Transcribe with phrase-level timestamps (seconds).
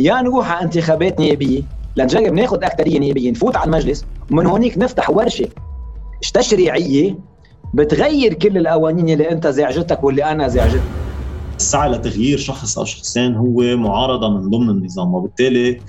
[0.00, 1.62] يا نروح على انتخابات نيابية.
[1.96, 5.48] لنجرب ناخذ اكثريه نيابية نفوت على المجلس ومن هونيك نفتح ورشة
[6.34, 7.18] تشريعيه
[7.74, 10.82] بتغير كل القوانين اللي أنت زعجتك واللي أنا زعجتك
[11.56, 15.80] السعي لتغيير شخص أو شخصين هو معارضة من ضمن النظام وبالتالي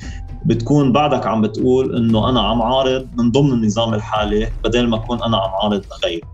[0.46, 5.24] بتكون بعدك عم بتقول إنه أنا عم عارض من ضمن النظام الحالي بدل ما أكون
[5.24, 6.28] أنا عم عارض لغيره.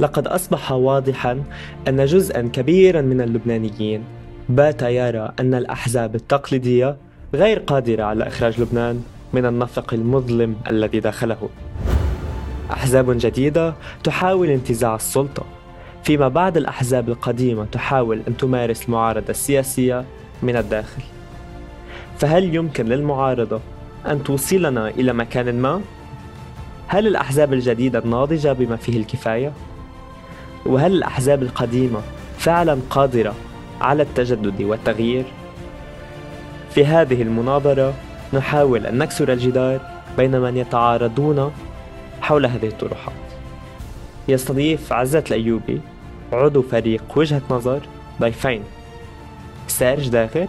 [0.00, 1.42] لقد أصبح واضحا
[1.88, 4.04] أن جزءا كبيرا من اللبنانيين
[4.48, 6.96] بات يرى أن الأحزاب التقليدية
[7.34, 11.48] غير قادرة على إخراج لبنان من النفق المظلم الذي داخله
[12.70, 15.42] أحزاب جديدة تحاول انتزاع السلطة
[16.04, 20.04] فيما بعد الأحزاب القديمة تحاول أن تمارس المعارضة السياسية
[20.42, 21.02] من الداخل
[22.18, 23.60] فهل يمكن للمعارضة
[24.06, 25.80] أن توصلنا إلى مكان ما؟
[26.88, 29.52] هل الأحزاب الجديدة الناضجة بما فيه الكفاية؟
[30.66, 32.00] وهل الأحزاب القديمة
[32.38, 33.34] فعلا قادرة
[33.80, 35.24] على التجدد والتغيير؟
[36.70, 37.94] في هذه المناظرة
[38.32, 39.80] نحاول أن نكسر الجدار
[40.16, 41.52] بين من يتعارضون
[42.22, 43.14] حول هذه الطروحات
[44.28, 45.80] يستضيف عزت الأيوبي
[46.32, 47.80] عضو فريق وجهة نظر
[48.20, 48.62] ضيفين
[49.68, 50.46] سارج داغر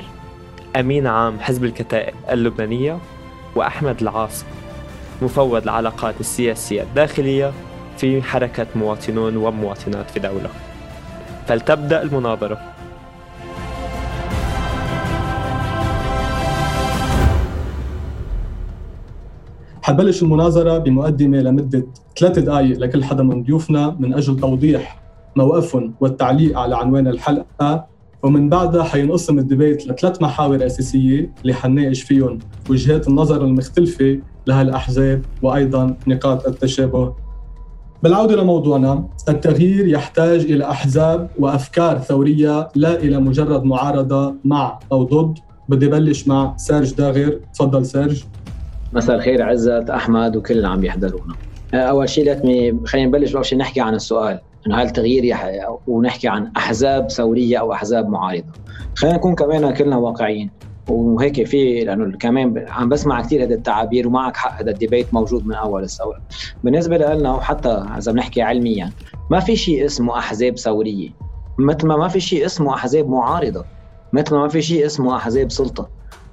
[0.75, 2.97] أمين عام حزب الكتائب اللبنانية
[3.55, 4.45] وأحمد العاصم
[5.21, 7.51] مفوض العلاقات السياسية الداخلية
[7.97, 10.49] في حركة مواطنون ومواطنات في دولة.
[11.47, 12.57] فلتبدأ المناظرة.
[19.81, 21.85] حبلش المناظرة بمقدمة لمدة
[22.19, 25.01] ثلاث دقائق لكل حدا من ضيوفنا من أجل توضيح
[25.35, 27.91] موقفهم والتعليق على عنوان الحلقة.
[28.23, 32.39] ومن بعدها حينقسم الديبيت لثلاث محاور أساسية اللي حنناقش فيهم
[32.69, 37.13] وجهات النظر المختلفة لهالأحزاب وأيضا نقاط التشابه
[38.03, 45.39] بالعودة لموضوعنا التغيير يحتاج إلى أحزاب وأفكار ثورية لا إلى مجرد معارضة مع أو ضد.
[45.69, 48.23] بدي بلش مع سيرج داغر تفضل سيرج.
[48.93, 51.35] مساء الخير عزت أحمد وكل اللي عم يحضرونا.
[51.73, 54.39] أول شيء لتمي خلينا نبلش أول شيء نحكي عن السؤال.
[54.67, 55.51] إنه هل التغيير يح...
[55.87, 58.51] ونحكي عن أحزاب ثورية أو أحزاب معارضة.
[58.95, 60.49] خلينا نكون كمان كلنا واقعيين.
[60.87, 65.47] وهيك في لأنه كمان عم بسمع كثير هذه التعابير ومعك حق هذا ال debate موجود
[65.47, 66.21] من أول الثوره
[66.63, 68.91] بالنسبة لنا وحتى إذا بنحكي علميا
[69.31, 71.09] ما في شيء اسمه أحزاب ثورية.
[71.57, 73.65] مثل ما ما في شيء اسمه أحزاب معارضة.
[74.13, 75.89] مثل ما ما في شيء اسمه أحزاب سلطة.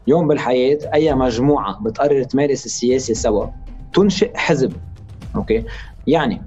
[0.06, 3.46] يوم بالحياة أي مجموعة بتقرر تمارس السياسة سوا
[3.94, 4.72] تنشئ حزب.
[5.36, 5.64] okay؟
[6.06, 6.42] يعني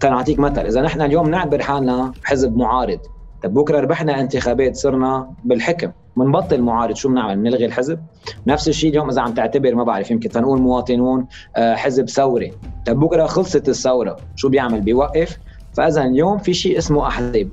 [0.00, 3.00] تنعطيك مثل إذا نحن اليوم نعتبر حالنا حزب معارض
[3.42, 5.92] طب بكرة ربحنا انتخابات صرنا بالحكم.
[6.16, 8.00] بنبطل معارض شو بنعمل؟ بنلغي الحزب.
[8.46, 12.52] نفس الشيء اليوم إذا عم تعتبر ما بعرف يمكن تنقول مواطنون آه، حزب ثوري.
[12.86, 15.38] طب بكرة خلصت الثورة شو بيعمل؟ بيوقف.
[15.72, 17.48] فإذا اليوم في شيء اسمه أحزاب.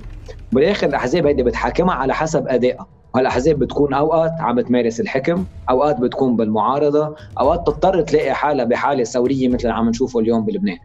[0.52, 2.86] بالآخر الأحزاب هيدي بتحاكمها على حسب أدائها.
[3.16, 9.48] هالأحزاب بتكون أوقات عم تمارس الحكم أوقات بتكون بالمعارضة أوقات تضطر تلاقي حالها بحالة ثورية
[9.48, 10.78] مثل اللي عم نشوفه اليوم بلبنان.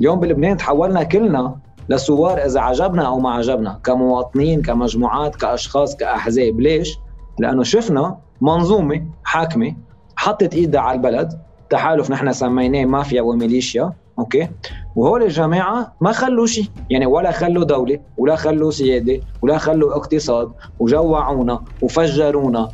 [0.00, 1.56] اليوم بلبنان تحولنا كلنا
[1.88, 6.60] لثوار إذا عجبنا أو ما عجبنا كمواطنين كمجموعات كأشخاص كأحزاب.
[6.60, 6.98] ليش؟
[7.38, 9.74] لأنه شفنا منظومة حاكمة
[10.16, 11.40] حطت إيدها على البلد.
[11.70, 14.48] تحالف نحن سميناه مافيا وميليشيا أوكي؟
[14.96, 16.66] وهول الجماعة ما خلوا شيء.
[16.90, 22.68] يعني ولا خلوا دولة ولا خلوا سيادة ولا خلوا اقتصاد وجوعونا وفجرونا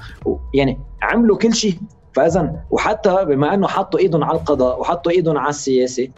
[0.54, 1.78] يعني عملوا كل شيء.
[2.14, 6.08] فاذا وحتى بما أنه حطوا إيدهم على القضاء وحطوا إيدهم على السياسة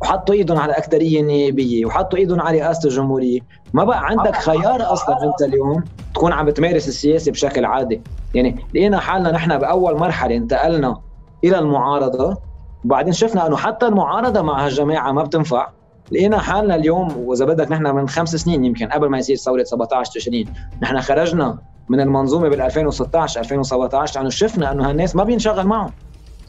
[0.00, 3.40] وحطوا إيدهم على أكثرية نيابية وحطوا إيدهم على رئاسة الجمهورية
[3.76, 8.02] ما بقى عندك خيار أصلا أنت اليوم تكون عم بتمارس السياسة بشكل عادي.
[8.34, 11.00] يعني لقينا حالنا نحن بأول مرحلة انتقلنا
[11.44, 12.36] إلى المعارضة
[12.84, 15.68] وبعدين شفنا إنه حتى المعارضة مع هالجماعة ما بتنفع.
[16.12, 20.12] لقينا حالنا اليوم وإذا بدك نحن من خمس سنين يمكن قبل ما يصير ثورة 17
[20.12, 20.52] تشرين
[20.82, 21.58] نحن خرجنا
[21.88, 25.90] من المنظومة بال 2016 2017 لأنه شفنا إنه هالناس ما بينشغل معهم.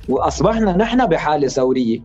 [0.10, 2.00] وأصبحنا نحن بحالة ثورية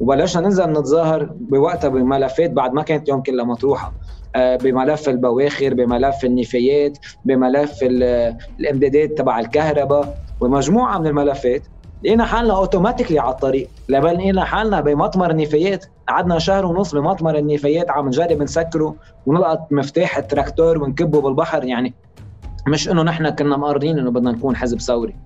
[0.00, 3.86] وبلشنا ننزل نتظاهر بوقتها بملفات بعد ما كانت يوم كلها مطروحة.
[3.86, 11.62] آه، بملف البواخر بملف النفايات بملف الإمدادات تبع الكهرباء ومجموعة من الملفات
[12.04, 13.68] لقينا حالنا automatically على الطريق.
[13.88, 15.86] لبل لقينا حالنا بمطمر النفايات.
[16.08, 18.96] قعدنا شهر ونص بمطمر النفايات عم نجرب نسكره
[19.26, 21.64] ونلقط مفتاح التراكتور ونكبه بالبحر.
[21.64, 21.94] يعني
[22.68, 25.16] مش إنه نحن كنا مقررين إنه بدنا نكون حزب ثوري.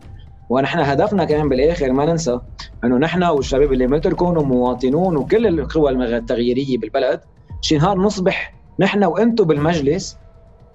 [0.48, 2.40] ونحن هدفنا كمان بالآخر ما ننسى
[2.84, 7.20] إنه نحن والشباب اللي مثلكم ومواطنون وكل القوى التغييرية بالبلد
[7.60, 10.16] شي نهار نصبح نحن وأنتم بالمجلس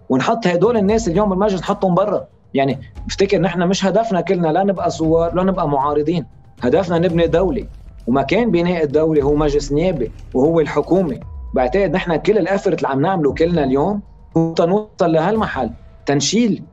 [0.09, 2.27] ونحط هدول الناس اليوم بالمجلس نحطهم برا.
[2.53, 6.25] يعني بفتكر نحن مش هدفنا كلنا لا نبقى ثوار لا نبقى معارضين.
[6.61, 7.67] هدفنا نبني دولة.
[8.07, 11.19] ومكان بناء الدولة هو مجلس نيابي وهو الحكومة.
[11.55, 14.01] بعتقد نحن كل الافرت اللي عم نعمله كلنا اليوم
[14.37, 15.69] نوصل لهالمحل.
[16.05, 16.63] تنشيل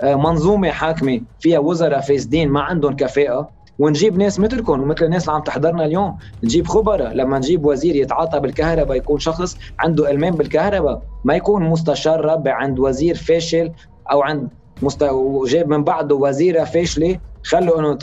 [0.00, 3.50] آه، منظومة حاكمة فيها وزراء فاسدين ما عندهم كفاءة.
[3.78, 6.16] ونجيب ناس مثلكم ومثل الناس اللي عم تحضرنا اليوم.
[6.44, 11.02] نجيب خبراء لما نجيب وزير يتعاطى بالكهرباء يكون شخص عنده إلمام بالكهرباء.
[11.24, 13.72] ما يكون مستشار ربع عند وزير فاشل
[14.10, 14.48] أو عند
[14.82, 15.02] مست...
[15.02, 17.18] وجاب من بعده وزيرة فاشلة.
[17.44, 17.94] خلوا إنه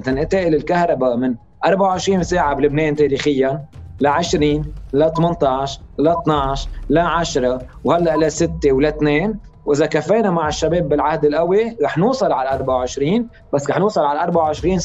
[0.00, 3.64] تنقل الكهرباء من 24 ساعة بلبنان تاريخيا
[4.00, 9.34] ل 20 ل 18 ل 12 ل 10 وهلأ ل 6 ول 2
[9.66, 14.78] وإذا كفينا مع الشباب بالعهد القوي رح نوصل على 24 بس رح نوصل على 24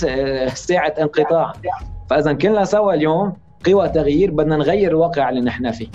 [0.54, 1.54] ساعة انقطاع.
[2.10, 3.34] فإذا كلنا سوا اليوم
[3.66, 5.88] قوى تغيير بدنا نغير الواقع اللي نحن فيه.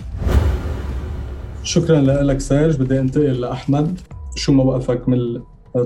[1.63, 2.77] شكرا لك سيرج.
[2.77, 4.01] بدي أنتقل لأحمد.
[4.37, 5.43] شو موقفك من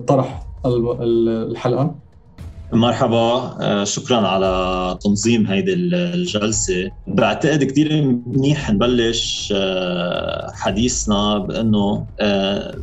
[0.06, 1.94] طرح الحلقة؟
[2.72, 3.56] مرحبا.
[3.60, 6.90] آه، شكرا على تنظيم هيدي الجلسة.
[7.06, 12.74] بعتقد كثير منيح نبلش آه، حديثنا بأنه آه،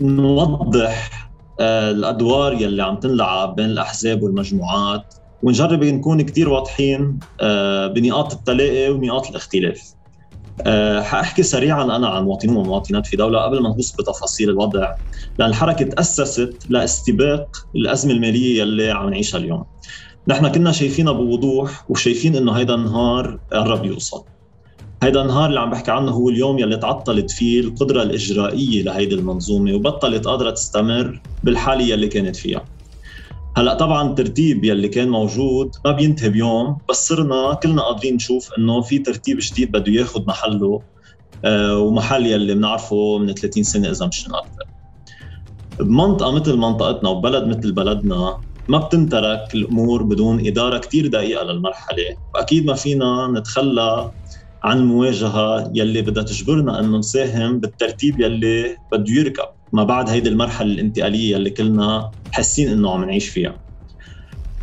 [0.00, 1.28] نوضح
[1.60, 7.18] الأدوار يلي عم تنلعب بين الأحزاب والمجموعات ونجرب نكون كثير واضحين
[7.94, 9.94] بنقاط التلاقي ونقاط الاختلاف.
[11.00, 14.94] حاحكي سريعا أنا عن مواطنين ومواطنات في دولة قبل ما نغوص بتفاصيل الوضع
[15.38, 19.64] لأن الحركه تاسست لاستباق الأزمة المالية يلي عم نعيشها اليوم.
[20.28, 24.24] نحن كنا شايفينها بوضوح وشايفين إنه هيدا النهار قرب يوصل.
[25.02, 29.74] هيدا النهار اللي عم بحكي عنه هو اليوم يلي تعطلت فيه القدرة الإجرائية لهيدي المنظومة
[29.74, 32.71] وبطلت قادرة تستمر بالحالة يلي كانت فيها.
[33.56, 38.80] هلا طبعا الترتيب يلي كان موجود ما بينتهي بيوم بس صرنا كلنا قادرين نشوف إنه
[38.82, 40.82] في ترتيب جديد بده ياخذ محله
[41.44, 44.64] آه ومحل يلي بنعرفه من 30 سنة إذا مش أكثر
[45.80, 48.38] بمنطقه مثل منطقتنا وبلد مثل بلدنا
[48.68, 54.12] ما بتنترك الأمور بدون إدارة كثير دقيقة للمرحلة وأكيد ما فينا نتخلى
[54.64, 60.72] عن المواجهه يلي بدها تجبرنا إنه نساهم بالترتيب يلي بده يركب ما بعد هيدي المرحلة
[60.72, 63.60] الانتقالية يلي كلنا حاسين إنه عم نعيش فيها.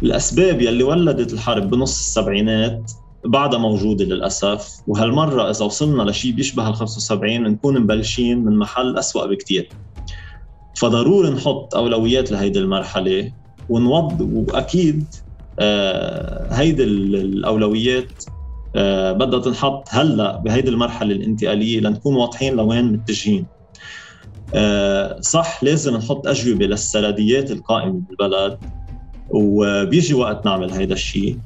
[0.03, 2.91] الأسباب يلي ولدت الحرب بنص السبعينات
[3.25, 9.25] بعدها موجودة للأسف وهالمرة إذا وصلنا لشيء بيشبه ال 75 بنكون مبلشين من محل أسوأ
[9.25, 9.69] بكتير.
[10.75, 13.31] فضروري نحط أولويات لهيدي المرحلة
[13.69, 15.05] ونوض وأكيد
[15.59, 18.23] آه هيدي الأولويات
[19.13, 23.47] بدها تنحط هلا بهيدي المرحلة الانتقالية لنكون واضحين لوين متجهين.
[24.55, 28.57] آه صح لازم نحط أجوبة للسرديات القائمة بالبلد
[29.29, 31.39] وبيجي وقت نعمل هيدا الشيء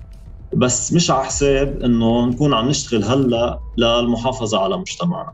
[0.56, 5.32] بس مش على حساب إنه نكون عم نشتغل هلا للمحافظة على مجتمعنا.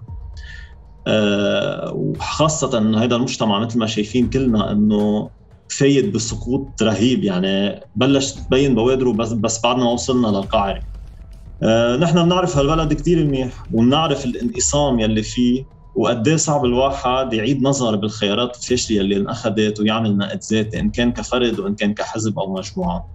[1.08, 5.30] آه وخاصة إنه هذا المجتمع مثل ما شايفين كلنا إنه
[5.68, 7.24] فايد بسقوط رهيب.
[7.24, 10.99] يعني بلش تبين بوادره بس بس بعد ما وصلنا للقاعرة آه
[12.00, 15.66] نحن بنعرف هالبلد كثير منيح وبنعرف الانقسام يلي فيه
[15.96, 21.12] وقد إيه صعب الواحد يعيد نظر بالخيارات الفاشله اللي انأخذت ويعمل نقد ذاتي إن كان
[21.14, 23.10] كفرد وإن كان كحزب أو مجموعة.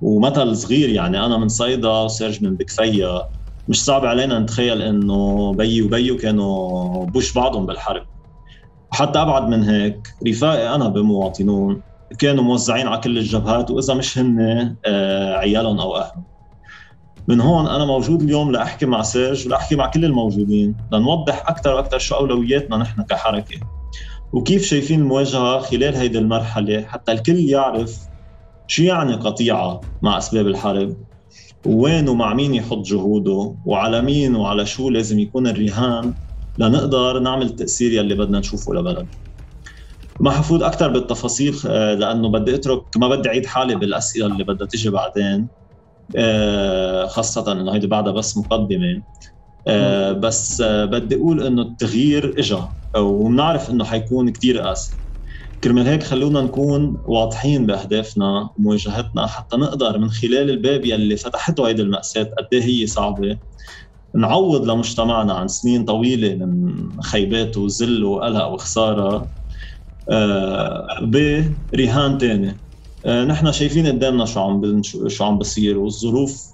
[0.00, 3.22] ومثل صغير يعني أنا من صيدا وسيرج من بكفيا
[3.68, 8.06] مش صعب علينا نتخيل إنه بيي وبيو كانوا بوش بعضهم بالحرب.
[8.92, 11.82] وحتى أبعد من هيك رفاقي أنا بمواطنون
[12.18, 16.37] كانوا موزعين على كل الجبهات وإذا مش هن آه، عيالهم أو أهلهم.
[17.28, 21.98] من هون أنا موجود اليوم لأحكي مع سيرج ولاحكي مع كل الموجودين لنوضح أكثر وأكثر
[21.98, 23.60] شو أولوياتنا نحن كحركة.
[24.32, 28.08] وكيف شايفين المواجهة خلال هيدي المرحلة حتى الكل يعرف
[28.66, 30.96] شو يعني قطيعة مع أسباب الحرب؟
[31.66, 36.14] وين ومع مين يحط جهوده؟ وعلى مين وعلى شو لازم يكون الرهان
[36.58, 39.08] لنقدر نعمل التأثير يلي بدنا نشوفه لبلد؟
[40.20, 44.66] ما حفوت أكثر بالتفاصيل آه، لأنه بدي أترك ما بدي أعيد حالي بالأسئلة اللي بدها
[44.66, 45.48] تيجي بعدين.
[47.08, 49.02] خاصة إنه هيدي بعدها بس مقدمة.
[49.66, 52.58] آه، بس آه، بدي أقول إنه التغيير اجى
[52.96, 55.00] وبنعرف إنه حيكون كثير قاسي.
[55.64, 61.82] كرمال هيك خلونا نكون واضحين بأهدافنا ومواجهتنا حتى نقدر من خلال الباب يلي فتحته هيدي
[61.82, 63.38] المأساة قد إيه هي صعبة
[64.14, 66.72] نعوض لمجتمعنا عن سنين طويلة من
[67.02, 69.30] خيبات وذل وقلق وخسارة
[71.02, 72.48] برهان تاني.
[72.50, 72.67] آه،
[73.06, 76.44] نحن شايفين قدامنا شو عم شو عم بصير والظروف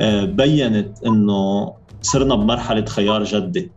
[0.00, 1.72] آه، بينت إنه
[2.02, 3.70] صرنا بمرحلة خيار جدي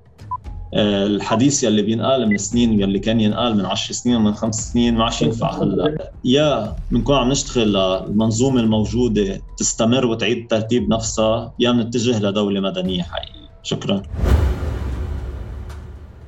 [0.73, 4.95] آه، الحديث يلي بينقال من سنين يلي كان ينقال من 10 سنين ومن خمس سنين
[4.95, 5.63] ما عادش ينفع.
[5.63, 13.03] هلا يا بنكون عم نشتغل للمنظومة الموجودة تستمر وتعيد ترتيب نفسها يا بنتجه لدولة مدنية
[13.03, 13.49] حقيقية.
[13.63, 14.01] شكرا.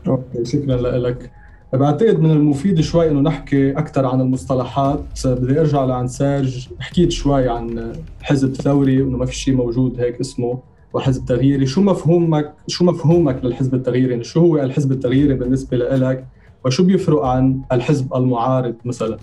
[0.07, 1.31] Okay شكرا لك.
[1.73, 5.03] بعتقد من المفيد شوي إنه نحكي أكثر عن المصطلحات.
[5.25, 10.19] بدي أرجع لعند سيرج حكيت شوي عن حزب ثوري وإنه ما في شيء موجود هيك
[10.19, 10.59] اسمه
[10.93, 11.65] وحزب تغييري.
[11.65, 16.25] شو مفهومك شو مفهومك للحزب التغييري؟ يعني شو هو الحزب التغييري بالنسبة لك
[16.65, 19.17] وشو بيفرق عن الحزب المعارض مثلا؟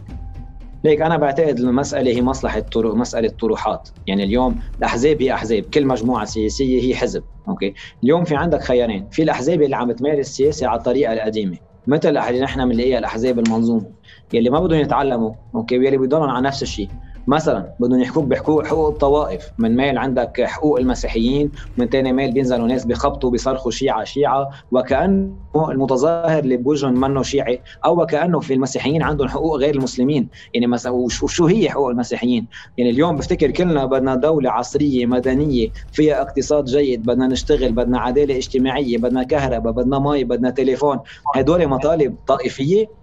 [0.85, 3.89] ليك أنا بعتقد المساله هي مصلحة طرق مسألة طروحات.
[4.07, 9.09] يعني اليوم الأحزاب هي أحزاب كل مجموعة سياسية هي حزب okay؟ اليوم في عندك خيارين.
[9.11, 11.70] في الأحزاب اللي عم تمارس السياسة على الطريقة القديمة.
[11.87, 13.87] مثل نحن بنلاقيها الأحزاب المنظومة
[14.33, 16.89] يلي ما بدهم يتعلموا okay؟ ويلي بيضلوا على نفس الشيء.
[17.27, 19.51] مثلا بدهم يحكوك بحقوق حقوق الطوائف.
[19.59, 24.51] من ميل عندك حقوق المسيحيين من ثاني ميل بينزلوا ناس بخبطوا بيصرخوا شيعة شيعة.
[24.73, 30.29] وكأنه المتظاهر اللي بوجههم منه شيعي أو وكأنه في المسيحيين عندهم حقوق غير المسلمين.
[30.55, 32.47] يعني مثلا وشو هي حقوق المسيحيين؟
[32.77, 38.37] يعني اليوم بفتكر كلنا بدنا دولة عصرية مدنية فيها اقتصاد جيد بدنا نشتغل بدنا عدالة
[38.37, 40.99] اجتماعية بدنا كهرباء بدنا مي بدنا تليفون.
[41.35, 43.01] هدول مطالب طائفية.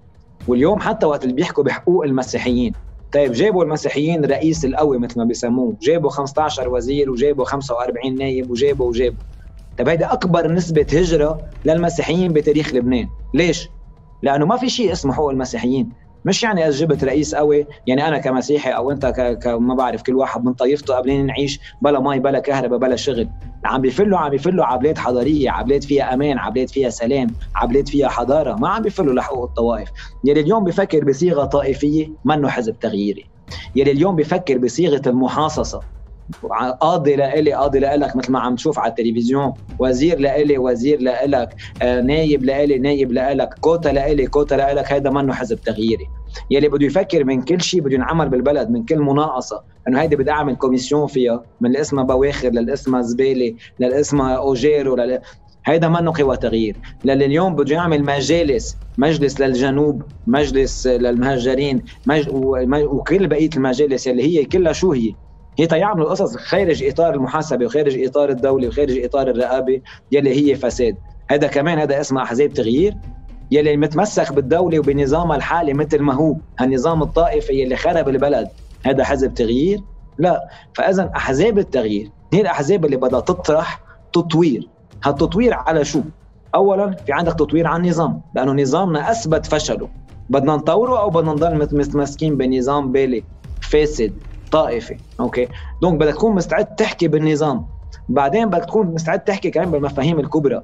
[0.47, 5.77] واليوم حتى وقت اللي بيحكوا بحقوق المسيحيين طيب جابوا المسيحيين رئيس القوي مثل ما بيسموه.
[5.81, 9.23] جابوا 15 وزير وجابوا 45 نايب وجابوا وجابوا.
[9.77, 13.07] طيب هيدي أكبر نسبة هجرة للمسيحيين بتاريخ لبنان.
[13.33, 13.69] ليش؟
[14.23, 15.89] لأنه ما في شيء اسمه حقوق المسيحيين.
[16.27, 19.05] مش يعني جبت رئيس قوي؟ يعني أنا كمسيحي أو أنت.
[19.05, 19.47] ك...
[19.47, 23.29] ما بعرف كل واحد من طائفته قبلين نعيش بلا مي بلا كهرباء بلا شغل.
[23.65, 28.55] عم بيفلوا عم بيفلوا عبلات حضارية عبلات فيها أمان عبلات فيها سلام عبلات فيها حضارة.
[28.55, 29.89] ما عم بيفلوا لحقوق الطوائف.
[30.25, 33.25] يلي اليوم بفكر بصيغة طائفية منه حزب تغييري.
[33.75, 35.81] يلي اليوم بفكر بصيغة المحاصصة.
[36.81, 39.53] قاضي لإلي قاضي لإلك مثل ما عم تشوف على التلفزيون.
[39.79, 41.55] وزير لإلي وزير لإلك.
[41.81, 43.53] آه، نايب لإلي نايب لإلك.
[43.61, 44.91] كوتا لإلي كوتا لإلك.
[44.91, 46.07] هيدا منه حزب تغييري.
[46.51, 49.63] يلي بده يفكر من كل شيء بده ينعمل بالبلد من كل مناقصة.
[49.87, 54.35] إنه هيدي بدي أعمل commission فيها من اللي اسمها بواخر للي اسمها زبالة للي اسمها
[54.35, 55.19] أوجيرو لل...
[55.65, 56.77] هيدا منه قوى تغيير.
[57.05, 62.27] للي اليوم بده يعمل مجالس مجلس للجنوب مجلس للمهجرين مج...
[62.73, 65.13] وكل بقية المجالس اللي هي كلها شو هي؟
[65.59, 69.81] هي تيعملوا قصص خارج إطار المحاسبة وخارج إطار الدولة وخارج إطار الرقابة
[70.11, 70.95] يلي هي فساد.
[71.29, 72.93] هذا كمان هذا اسمه أحزاب تغيير.
[73.51, 76.35] يلي متمسك بالدولة وبنظامها الحالي مثل ما هو.
[76.59, 78.49] هالنظام الطائفي يلي خرب البلد.
[78.85, 79.79] هذا حزب تغيير؟
[80.17, 80.49] لا.
[80.73, 83.81] فاذا أحزاب التغيير هي الأحزاب اللي بدها تطرح
[84.13, 84.67] تطوير.
[85.03, 86.01] هالتطوير على شو؟
[86.55, 89.89] اولا في عندك تطوير على النظام لأنه نظامنا أثبت فشله.
[90.29, 93.23] بدنا نطوره أو بدنا نضل متمسكين بنظام بالي
[93.61, 94.13] فاسد
[94.51, 95.47] طائفي okay؟
[95.81, 97.67] Donc بدك تكون مستعد تحكي بالنظام.
[98.09, 100.63] بعدين بدك تكون مستعد تحكي كمان بالمفاهيم الكبرى.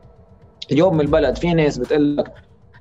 [0.72, 2.34] اليوم بالبلد في ناس بتقول لك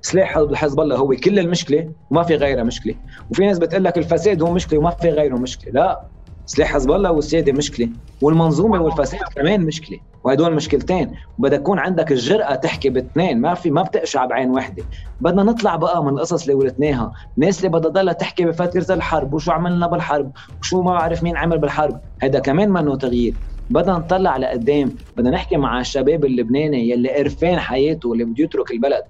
[0.03, 2.95] سلاح حزب الله هو كل المشكلة وما في غيرها مشكلة.
[3.31, 5.73] وفي ناس بتقول لك الفساد هو مشكلة وما في غيره مشكلة.
[5.73, 6.01] لا
[6.47, 7.89] سلاح حزب الله والسيادة مشكلة
[8.21, 11.13] والمنظومة والفساد كمان مشكلة وهدول مشكلتين.
[11.39, 14.85] وبدك يكون عندك الجرأة تحكي باثنين ما في ما بتقشع بعين وحده
[15.21, 19.53] بدنا نطلع بقى من القصص اللي ورثناها الناس اللي بدها تضلها تحكي بفترة الحرب وشو
[19.53, 22.01] عملنا بالحرب وشو ما بعرف مين عمل بالحرب.
[22.23, 23.35] هذا كمان منه تغيير.
[23.71, 24.93] بدنا نطلع لقدام.
[25.17, 29.03] بدنا نحكي مع الشباب اللبناني يلي قرفان حياته واللي بده يترك البلد.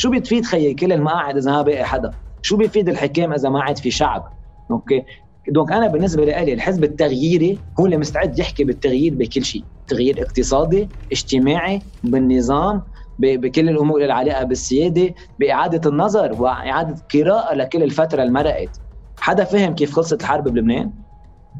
[0.00, 3.78] شو بتفيد خيي كل المقاعد إذا ما باقي حدا؟ شو بيفيد الحكام إذا ما عاد
[3.78, 4.32] في شعب؟
[4.70, 5.04] Okay؟
[5.48, 10.88] Donc أنا بالنسبة لي الحزب التغييري هو اللي مستعد يحكي بالتغيير بكل شيء تغيير اقتصادي
[11.12, 12.82] اجتماعي بالنظام
[13.18, 18.80] بكل الأمور العالقة بالسيادة بإعادة النظر وإعادة قراءة لكل الفترة اللي مرقت.
[19.20, 20.92] حدا فهم كيف خلصت الحرب بلبنان؟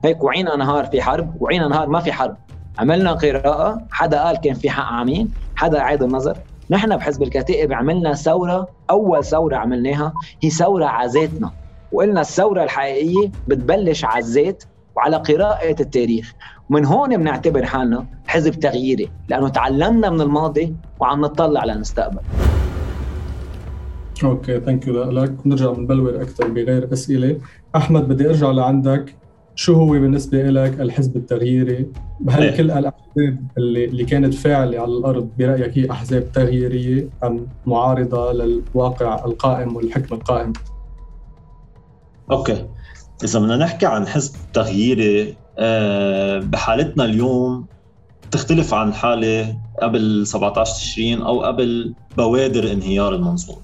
[0.05, 2.37] هيك وعينا نهار في حرب وعينا نهار ما في حرب.
[2.79, 6.50] عملنا قراءة حدا قال كان في حق عمين حدا اعاد النظر.
[6.71, 10.13] نحن بحزب الكتائب عملنا ثورة أول ثورة عملناها
[10.43, 11.51] هي ثورة على ذاتنا
[11.93, 14.65] وقلنا الثورة الحقيقية بتبلش على الذات
[14.97, 16.35] وعلى قراءة التاريخ.
[16.71, 22.21] ومن هون بنعتبر حالنا حزب تغييري لأنه تعلمنا من الماضي وعم نطلع للمستقبل.
[24.25, 27.37] Okay thank you لك نرجع بنبلور أكثر بغير أسئلة.
[27.77, 29.15] أحمد بدي أرجع لعندك.
[29.61, 31.87] شو هو بالنسبة لك الحزب التغييري؟
[32.29, 32.57] هل إيه.
[32.57, 39.25] كل الأحزاب اللي اللي كانت فاعلة على الأرض برأيك هي أحزاب تغييرية أم معارضة للواقع
[39.25, 40.53] القائم والحكم القائم؟
[42.31, 42.67] أوكي
[43.25, 47.67] إذا بدنا نحكي عن حزب تغييري آه، بحالتنا اليوم
[48.31, 53.59] تختلف عن حالة قبل 17 تشرين أو قبل بوادر انهيار المنظومه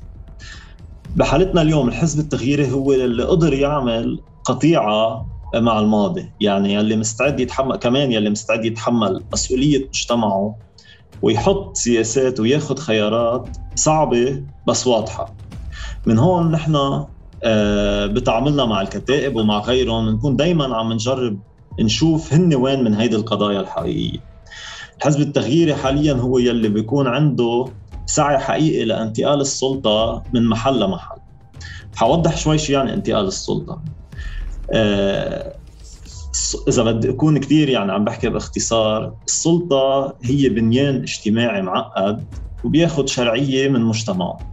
[1.17, 6.33] بحالتنا اليوم الحزب التغييري هو اللي قدر يعمل قطيعة مع الماضي.
[6.41, 10.57] يعني يلي مستعد يتحمل كمان يلي مستعد يتحمل مسؤولية مجتمعه
[11.23, 15.35] ويحط سياسات وياخذ خيارات صعبة بس واضحة.
[16.07, 17.05] من هون نحن
[17.45, 20.09] آه، بتعاملنا مع الكتائب ومع غيرهم.
[20.09, 21.39] نكون دايما عم نجرب
[21.81, 24.19] نشوف هن وين من هيدي القضايا الحقيقية.
[24.99, 27.65] الحزب التغييري حاليا هو يلي بيكون عنده
[28.07, 31.17] سعي حقيقي لانتقال السلطة من محل لمحل.
[31.97, 33.83] حوضح شوي شو يعني انتقال السلطة.
[36.69, 42.25] إذا بدي أكون كثير يعني عم بحكي باختصار السلطة هي بنيان اجتماعي معقد
[42.65, 44.47] وبياخذ شرعية من مجتمعه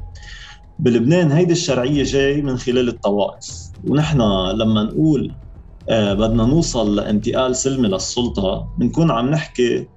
[0.79, 3.45] بلبنان هيدي الشرعية جاي من خلال الطوائف.
[3.83, 4.21] ونحن
[4.55, 5.35] لما نقول
[5.89, 9.87] آه بدنا نوصل لانتقال سلمي للسلطة بنكون عم نحكي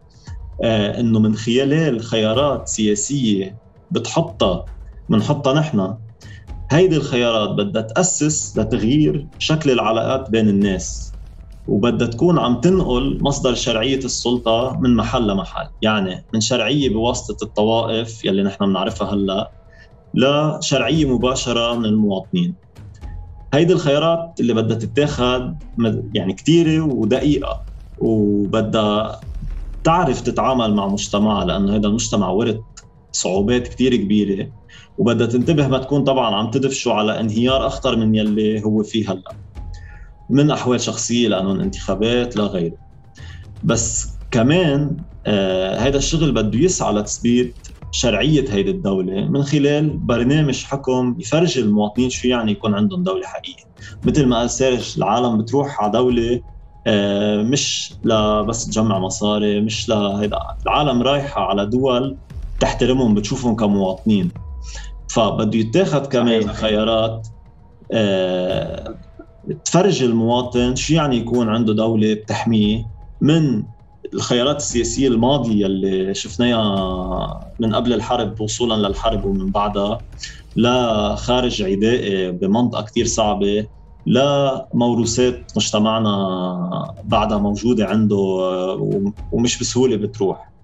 [0.64, 3.58] آه إنه من خلال خيارات سياسية
[3.90, 4.66] بتحطها
[5.08, 5.96] بنحطها نحن.
[6.70, 11.16] هيدي الخيارات بدها تأسس لتغيير شكل العلاقات بين الناس
[11.66, 18.24] وبدها تكون عم تنقل مصدر شرعية السلطة من محل لمحل يعني من شرعية بواسطة الطوائف
[18.24, 19.52] يلي نحن بنعرفها هلأ
[20.14, 22.56] لشرعية مباشرة من المواطنين.
[23.54, 25.58] هيدي الخيارات اللي بدها تتاخد
[26.14, 27.62] يعني كثيرة ودقيقة
[27.96, 29.22] وبدها
[29.84, 32.56] تعرف تتعامل مع مجتمعها لأنه هذا المجتمع ورث
[33.22, 34.52] صعوبات كثير كبيرة.
[34.96, 39.36] وبدها تنتبه ما تكون طبعا عم تدفشوا على انهيار أخطر من يلي هو فيه هلأ.
[40.28, 42.76] من أحوال شخصية لأنه انتخابات لغيره
[43.62, 51.60] بس كمان آه الشغل بده يسعى لتثبيت شرعية هيدي الدولة من خلال برنامج حكم يفرجي
[51.60, 53.64] المواطنين شو يعني يكون عندهم دولة حقيقية.
[54.04, 56.40] مثل ما قال سيرج العالم بتروح على دولة
[56.86, 62.18] آه مش لبس تجمع مصاري مش لهيدا العالم رايحة على دول
[62.60, 64.32] تحترمهم بتشوفهم كمواطنين.
[65.08, 67.28] فبده يتاخذ كمان خيارات
[67.92, 68.98] آه
[69.64, 72.84] تفرج المواطن شو يعني يكون عنده دولة بتحميه
[73.20, 73.64] من
[74.14, 80.04] الخيارات السياسية الماضية اللي شفناها من قبل الحرب وصولا للحرب ومن بعدها
[80.56, 83.66] لا خارج عدائي بمنطقة كتير صعبة
[84.06, 86.10] لا موروثات مجتمعنا
[87.04, 88.16] بعدها موجودة عنده
[89.30, 90.38] ومش بسهولة بتروح.
[90.38, 90.55] آه،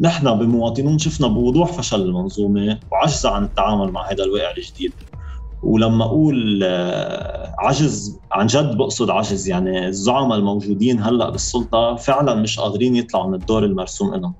[0.00, 4.92] نحن بمواطنون شفنا بوضوح فشل المنظومة وعجزها عن التعامل مع هذا الواقع الجديد.
[5.62, 12.60] ولما أقول آه، عجز عن جد بقصد عجز يعني الزعماء الموجودين هلأ بالسلطة فعلا مش
[12.60, 14.34] قادرين يطلعوا من الدور المرسوم لهم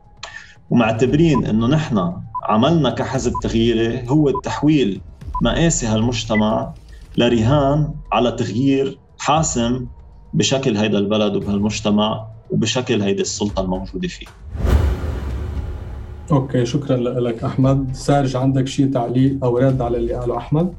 [0.71, 2.13] ومعتبرين إنه نحن
[2.45, 5.01] عملنا كحزب تغييري هو التحويل
[5.43, 6.75] مآسي هالمجتمع
[7.17, 9.87] لرهان على تغيير حاسم
[10.33, 14.27] بشكل هيدا البلد وبهالمجتمع وبشكل هيدي السلطة الموجودة فيه.
[16.33, 17.95] أوكي شكرا لك أحمد.
[17.95, 20.75] سارج عندك شيء تعليق أو رد على اللي قاله أحمد؟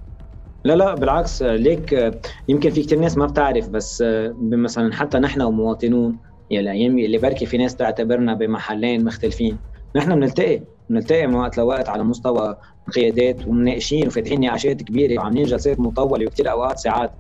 [0.66, 2.14] لا لا بالعكس ليك
[2.48, 4.04] يمكن في كثير ناس ما بتعرف بس
[4.52, 6.18] مثلا حتى نحن ومواطنون
[6.50, 9.58] يعني اللي بركي في ناس تعتبرنا بمحلين مختلفين.
[9.96, 12.56] نحن بنلتقي بنلتقي من وقت لوقت على مستوى
[12.96, 17.12] قيادات ومناقشين وفاتحين نقاشات كبيرة وعاملين جلسات مطولة وكثير أوقات ساعات.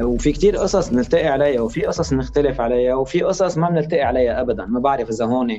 [0.00, 4.66] وفي كثير قصص نلتقي عليها وفي قصص نختلف عليها وفي قصص ما بنلتقي عليها ابدا.
[4.66, 5.58] ما بعرف إذا هون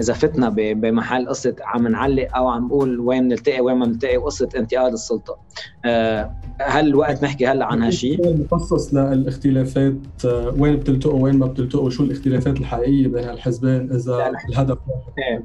[0.00, 4.48] إذا فتنا بمحل قصة عم نعلق أو عم نقول وين نلتقي وين ما نلتقي وقصه
[4.56, 5.36] انتقال السلطة.
[5.84, 11.90] أه هل الوقت نحكي هلأ عن هالشيء؟ مخصص للاختلافات آه، وين بتلتقوا وين ما بتلتقوا؟
[11.90, 14.78] شو الاختلافات الحقيقية بين الحزبين إذا الهدف
[15.18, 15.44] إيه.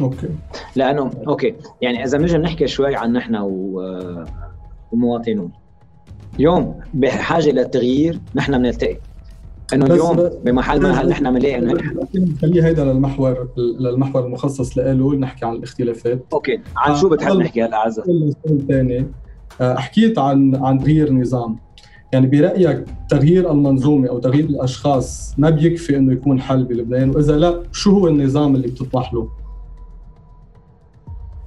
[0.00, 0.28] Okay.
[0.76, 1.54] لأنه okay.
[1.80, 4.24] يعني إذا بنجي بنحكي شوي عن نحن آه،
[4.92, 5.52] ومواطنون.
[6.36, 8.96] اليوم بحاجة للتغيير نحن بنلتقي.
[9.72, 11.80] انه اليوم بمحل ما هل نحن بنلاقي إنه
[12.42, 16.24] خليه هيدا للمحور للمحور المخصص له نحكي عن الاختلافات.
[16.32, 18.04] Okay عن شو بتحب نحكي هلا عزة؟
[18.50, 19.06] الثاني
[19.60, 21.56] آه، حكيت عن عن تغيير النظام.
[22.12, 27.62] يعني برأيك تغيير المنظومة أو تغيير الأشخاص ما بيكفي إنه يكون حل بلبنان؟ وإذا لا
[27.72, 29.28] شو هو النظام اللي بتطمح له؟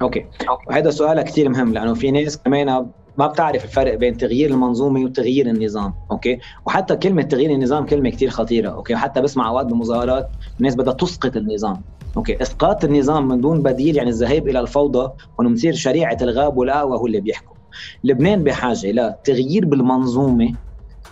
[0.02, 0.26] okay.
[0.68, 2.86] وهذا سؤال كثير مهم لأنه في ناس كمان
[3.18, 8.30] ما بتعرف الفرق بين تغيير المنظومة وتغيير النظام أوكي؟ وحتى كلمة تغيير النظام كلمة كثير
[8.30, 11.84] خطيرة أوكي؟ وحتى بسمع أوقات بمظاهرات الناس بدها تسقط النظام
[12.18, 16.98] okay؟ إسقاط النظام من دون بديل يعني الذهاب إلى الفوضى وانه مصير شريعة الغاب والاقوى
[16.98, 17.56] هو اللي بيحكم.
[18.04, 20.54] لبنان بحاجة لتغيير بالمنظومة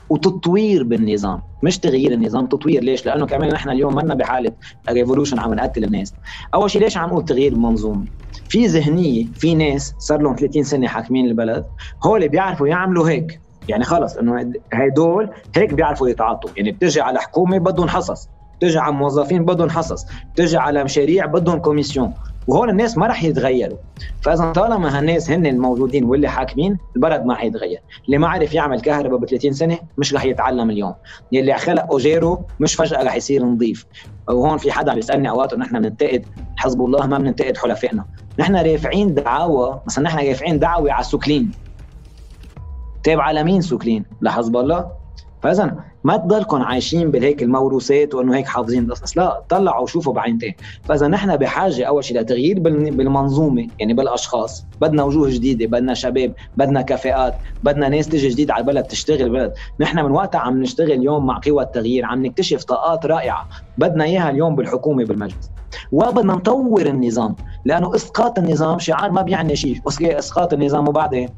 [0.10, 4.52] وتطوير بالنظام مش تغيير النظام تطوير ليش؟ لأنه كمان نحن اليوم منا بحالة
[4.90, 6.16] révolution عم نقتل الناس.
[6.54, 8.08] أول شيء ليش عم نقول تغيير المنظومة؟
[8.48, 11.66] في ذهنية في ناس صار لهم 30 سنة حاكمين البلد
[12.06, 13.42] هول بيعرفوا يعملوا هيك.
[13.68, 16.50] يعني خلص إنه هدول هيك بيعرفوا يتعاطوا.
[16.58, 18.30] يعني بتجي على حكومة بدهم حصص
[18.62, 22.14] بتجي على موظفين بدهم حصص بتجي على مشاريع بدهم commission.
[22.48, 23.78] وهون الناس ما راح يتغيروا.
[24.22, 27.80] فإذا طالما هالناس هن الموجودين واللي حاكمين البلد ما حيتغير.
[28.06, 30.94] اللي ما عرف يعمل كهرباء ب 30 سنة مش راح يتعلم اليوم.
[31.34, 33.86] اللي خلق أوجيرو مش فجأة راح يصير نظيف
[34.30, 36.26] وهون في حدا بيسألني أوقات إنه نحن بننتقد
[36.58, 38.06] حزب الله ما بننتقد حلفائنا.
[38.40, 41.52] نحن رافعين دعاوى مثلا نحن رافعين دعوة على سوكلين
[43.06, 45.05] طيب على مين سوكلين لحزب الله؟
[45.46, 50.54] فاذا ما تضلكم عايشين بالهيك الموروثات وإنه هيك حافظين القصص لا طلعوا وشوفوا بعينتين
[50.84, 54.66] فاذا نحن بحاجة أول شيء لتغيير بالمنظومة يعني بالأشخاص.
[54.82, 59.54] بدنا وجوه جديدة بدنا شباب بدنا كفاءات بدنا ناس تجي جديد على البلد تشتغل البلد.
[59.80, 63.48] نحن من وقتها عم نشتغل اليوم مع قوى التغيير عم نكتشف طاقات رائعة.
[63.78, 65.52] بدنا إياها اليوم بالحكومة بالمجلس.
[65.92, 69.82] وبدنا نطور النظام لأنه إسقاط النظام شعار ما بيعني شيء.
[70.02, 71.30] إسقاط النظام وبعدين؟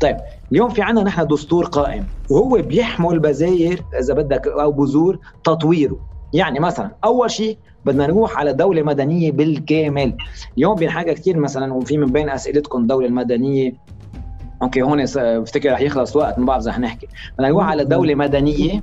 [0.00, 0.16] طيب
[0.52, 5.98] اليوم في عندنا نحن دستور قائم وهو بيحمل بزاير إذا بدك أو بذور تطويره.
[6.32, 10.16] يعني مثلا أول شيء بدنا نروح على دولة مدنية بالكامل.
[10.58, 13.72] اليوم بينحكى كثير مثلا وفي من بين أسئلتكم الدولة المدنية.
[14.62, 17.08] أوكي هون بفتكر رح يخلص وقت ما بعرف إذا حنحكي
[17.38, 18.82] بدنا نروح على دولة مدنية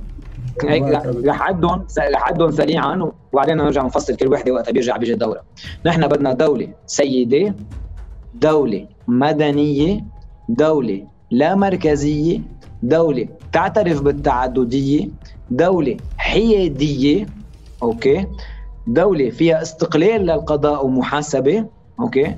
[0.62, 0.82] هيك
[1.24, 5.42] رح عدهم رح عدهم سريعا وبعدين نرجع نفصل كل وحدة وقتها بيرجع بيجي الدورة.
[5.86, 7.54] نحن بدنا دولة سيدة
[8.34, 10.17] دولة مدنية
[10.48, 12.40] دولة لا مركزية
[12.82, 15.08] دولة تعترف بالتعددية
[15.50, 17.26] دولة حيادية
[17.82, 18.26] okay؟
[18.86, 21.66] دولة فيها استقلال للقضاء ومحاسبة
[22.00, 22.34] okay؟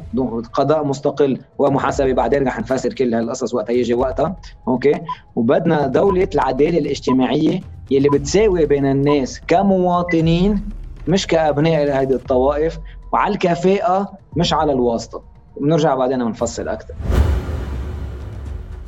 [0.53, 2.12] قضاء مستقل ومحاسبة.
[2.12, 4.37] بعدين رح نفسر كل هالقصص وقتها يجي وقتها
[4.69, 4.93] okay؟
[5.37, 10.62] وبدنا دولة العدالة الاجتماعية يلي بتساوي بين الناس كمواطنين
[11.09, 12.79] مش كأبناء لهذه الطوائف
[13.12, 15.23] وعلى الكفاءة مش على الواسطة.
[15.61, 16.94] بنرجع بعدين بنفصل أكثر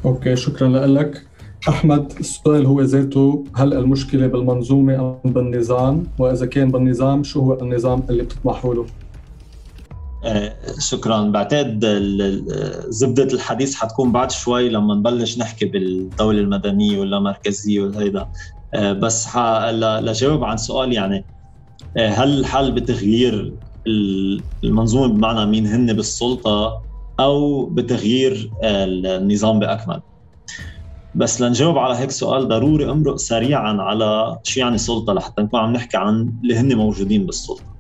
[0.05, 1.27] أوكي شكرا لك.
[1.69, 8.03] أحمد السؤال هو ذاته هل المشكلة بالمنظومة أم بالنظام؟ وإذا كان بالنظام شو هو النظام
[8.11, 8.87] اللي بتطمحوا له؟
[10.25, 11.23] آه، شكرا.
[11.23, 11.85] بعتقد
[12.89, 18.29] زبدة الحديث حتكون بعد شوي لما نبلش نحكي بالدولة المدنية ولا مركزية وهيدا
[18.75, 19.37] آه، بس
[20.01, 21.25] لجاوب عن سؤال يعني
[21.97, 23.55] آه، هل الحل بتغيير
[24.65, 26.83] المنظومة؟ بمعنى مين هن بالسلطة؟
[27.23, 30.03] أو بتغيير النظام بأكمل.
[31.15, 35.73] بس لنجاوب على هيك سؤال ضروري امرق سريعا على شو يعني سلطة لحتى نكون عم
[35.73, 37.73] نحكي عن اللي هن موجودين بالسلطة.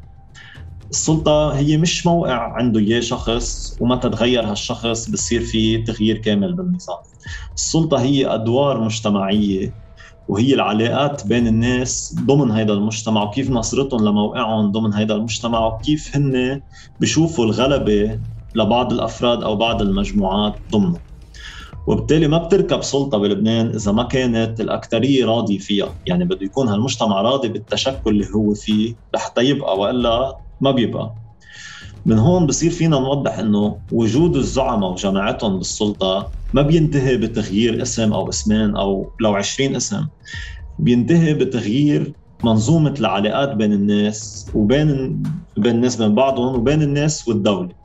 [0.90, 6.96] السلطة هي مش موقع عنده إياه شخص ومتى تغير هالشخص بصير في تغيير كامل بالنظام.
[7.56, 9.74] السلطة هي أدوار مجتمعية
[10.28, 16.62] وهي العلاقات بين الناس ضمن هذا المجتمع وكيف نصرتهم لموقعهم ضمن هذا المجتمع وكيف هن
[17.00, 18.20] بشوفوا الغلبة
[18.54, 21.00] لبعض الأفراد أو بعض المجموعات ضمنه.
[21.86, 25.94] وبالتالي ما بتركب سلطة بلبنان إذا ما كانت الأكثرية راضية فيها.
[26.06, 31.16] يعني بده يكون هالمجتمع راضي بالتشكل اللي هو فيه لحتى يبقى وإلا ما بيبقى.
[32.06, 38.28] من هون بصير فينا نوضح إنه وجود الزعماء وجماعتهم بالسلطة ما بينتهي بتغيير اسم أو
[38.28, 40.08] اسمين أو لو 20 اسم.
[40.78, 45.22] بينتهي بتغيير منظومة العلاقات بين الناس وبين
[45.58, 47.81] بين الناس بين بعضهم وبين الناس والدولة.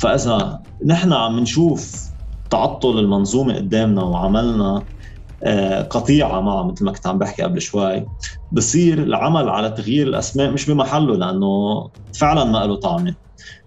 [0.00, 2.12] فإذا نحن عم نشوف
[2.50, 4.86] تعطل المنظومة قدامنا وعملنا
[5.42, 8.06] آه، قطيعة معه مثل ما كنت عم بحكي قبل شوي
[8.50, 11.48] بصير العمل على تغيير الأسماء مش بمحله لأنه
[12.20, 13.16] فعلا ما له طعمة.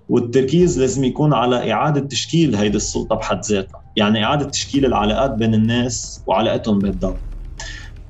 [0.10, 3.82] والتركيز لازم يكون على إعادة تشكيل هيدي السلطة بحد ذاتها.
[3.96, 7.20] يعني إعادة تشكيل العلاقات بين الناس وعلاقتهم بالدولة.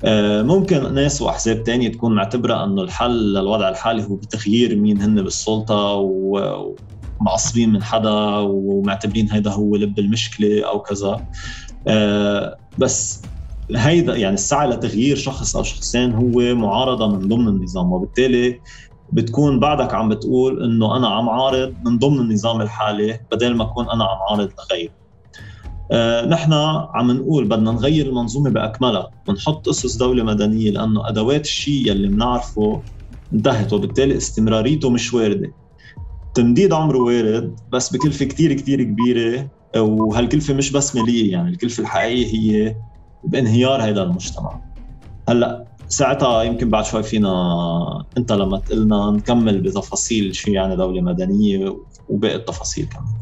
[0.04, 5.22] آه، ممكن ناس وأحزاب تانية تكون معتبرة إنه الحل للوضع الحالي هو بتغيير مين هن
[5.22, 5.94] بالسلطة
[7.22, 11.20] ومعصبين من حدا ومعتبرين هيدا هو لب المشكلة أو كذا.
[11.88, 13.28] آه، بس
[13.76, 18.60] هيدا يعني السعي لتغيير شخص أو شخصين هو معارضة من ضمن النظام وبالتالي
[19.12, 23.90] بتكون بعدك عم بتقول إنه أنا عم عارض من ضمن النظام الحالي بدل ما أكون
[23.90, 24.92] أنا عم عارض لغيره.
[25.92, 26.52] آه نحن
[26.94, 32.84] عم نقول بدنا نغير المنظومة بأكملها ونحط أسس دولة مدنية لأنه أدوات الشيء يلي بنعرفه
[33.32, 35.54] انتهت وبالتالي استمراريته مش واردة.
[36.34, 42.26] تمديد عمره وارد بس بكلفة كتير كتير كبيرة وهالكلفة مش بس مالية يعني الكلفة الحقيقية
[42.26, 42.76] هي
[43.24, 44.60] بانهيار هذا المجتمع.
[45.28, 51.76] هلأ ساعتها يمكن بعد شوي فينا انت لما تقلنا نكمل بتفاصيل شو يعني دولة مدنية
[52.08, 53.14] وباقي التفاصيل كمان.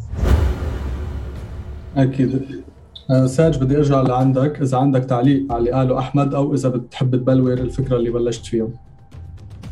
[1.96, 2.62] أكيد.
[3.10, 4.60] آه، ساج بدي أرجع لعندك.
[4.60, 8.68] إذا عندك تعليق على اللي قاله أحمد أو إذا بتحب تبلور الفكرة اللي بلشت فيها.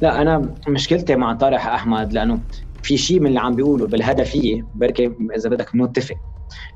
[0.03, 2.41] لا أنا مشكلتي مع طارح أحمد لأنه
[2.83, 6.17] في شيء من اللي عم بيقوله بالهدفيه بركي إذا بدك نتفق.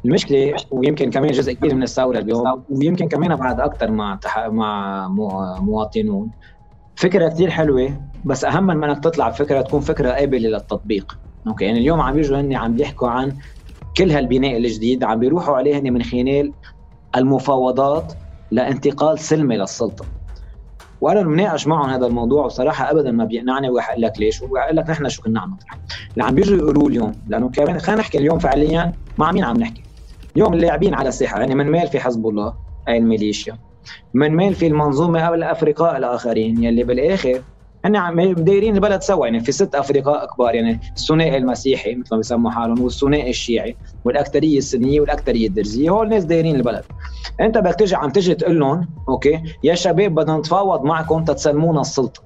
[0.05, 5.09] المشكلة ويمكن كمان جزء كبير من الثورة اليوم ويمكن كمان بعد أكثر مع مع
[5.61, 6.31] مواطنون.
[6.97, 11.13] فكرة كثير حلوة بس أهم من إنك تطلع بفكرة تكون فكرة قابلة للتطبيق.
[11.47, 13.39] أوكي يعني اليوم عم بيجوا هن عم بيحكوا عن
[13.97, 16.55] كل هالبناء الجديد عم بيروحوا عليه هن من خلال
[17.17, 18.13] المفاوضات
[18.51, 20.22] لانتقال سلمي للسلطة.
[21.03, 23.71] وأنا بناقش معهم هذا الموضوع وصراحة ابدا ما بيقنعني.
[23.71, 25.79] وحق لك ليش؟ وقال لك نحن شو كنا عم نطرح
[26.13, 29.83] اللي عم بيجوا يقولوا اليوم لأنه كمان خلينا نحكي اليوم فعليا مع مين عم نحكي؟
[30.37, 32.55] اليوم اللاعبين على الساحه يعني من مال في حزب الله
[32.89, 33.59] أي الميليشيا.
[34.15, 37.43] من مين في المنظومة أو الأفرقاء الآخرين يلي بالآخر
[37.85, 42.17] هن عم دايرين البلد سوا يعني في ست افرقاء كبار يعني الثنائي المسيحي مثل ما
[42.17, 46.85] بيسموا حالهم والثنائي الشيعي والأكثرية السنية والأكثرية الدرزية هول الناس دايرين البلد.
[47.41, 52.23] أنت بدك تجي عم تجي تقول لهم okay يا شباب بدنا نتفاوض معكم تتسلمونا السلطة.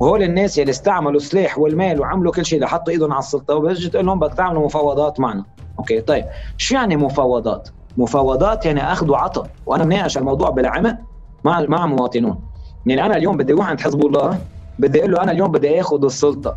[0.00, 4.06] وهول الناس يلي استعملوا السلاح والمال وعملوا كل شيء لحطوا إيدهم على السلطة وبتجي تقول
[4.06, 5.44] لهم بدك تعملوا مفاوضات معنا.
[5.78, 6.24] okay طيب
[6.56, 9.46] شو يعني مفاوضات؟ مفاوضات يعني أخذ وعطاء.
[9.66, 10.96] وأنا مناقش الموضوع بالعمق
[11.44, 12.49] مع مع مواطنون
[12.86, 14.38] يعني أنا اليوم بدي أروح عند حزب الله
[14.78, 16.56] بدي أقول له أنا اليوم بدي آخذ السلطة.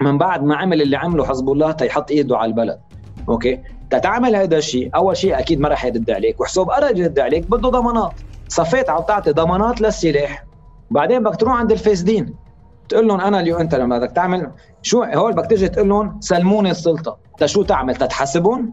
[0.00, 2.80] من بعد ما عمل اللي عمله حزب الله تيحط إيده على البلد.
[3.28, 6.40] okay؟ تتعمل هذا الشيء أول شيء أكيد ما رح يرد عليك.
[6.40, 8.12] وحسب قرر يرد عليك بده ضمانات.
[8.48, 10.44] صفيت عم تعطي ضمانات للسلاح.
[10.90, 12.34] بعدين بدك تروح عند الفاسدين.
[12.88, 14.50] تقول لهم أنا اليوم أنت لما بدك تعمل
[14.82, 17.16] شو هول بدك تيجي تقول لهم سلموني السلطة.
[17.38, 18.72] تشو تعمل؟ تتحاسبهم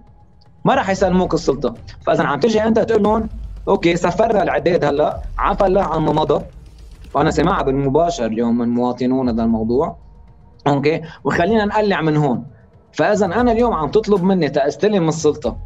[0.66, 1.74] ما راح يسلموك السلطة.
[2.06, 3.30] فإذا عم تجي أنت تقول لهم
[3.68, 5.22] okay صفرنا العداد هلأ.
[5.38, 6.44] عفى الله عما مضى.
[7.16, 9.98] وأنا سمعها بالمباشر اليوم من مواطنون هذا الموضوع.
[10.68, 12.46] okay؟ وخلينا نقلع من هون.
[12.92, 15.58] فإذا أنا اليوم عم تطلب مني تأستلم السلطة.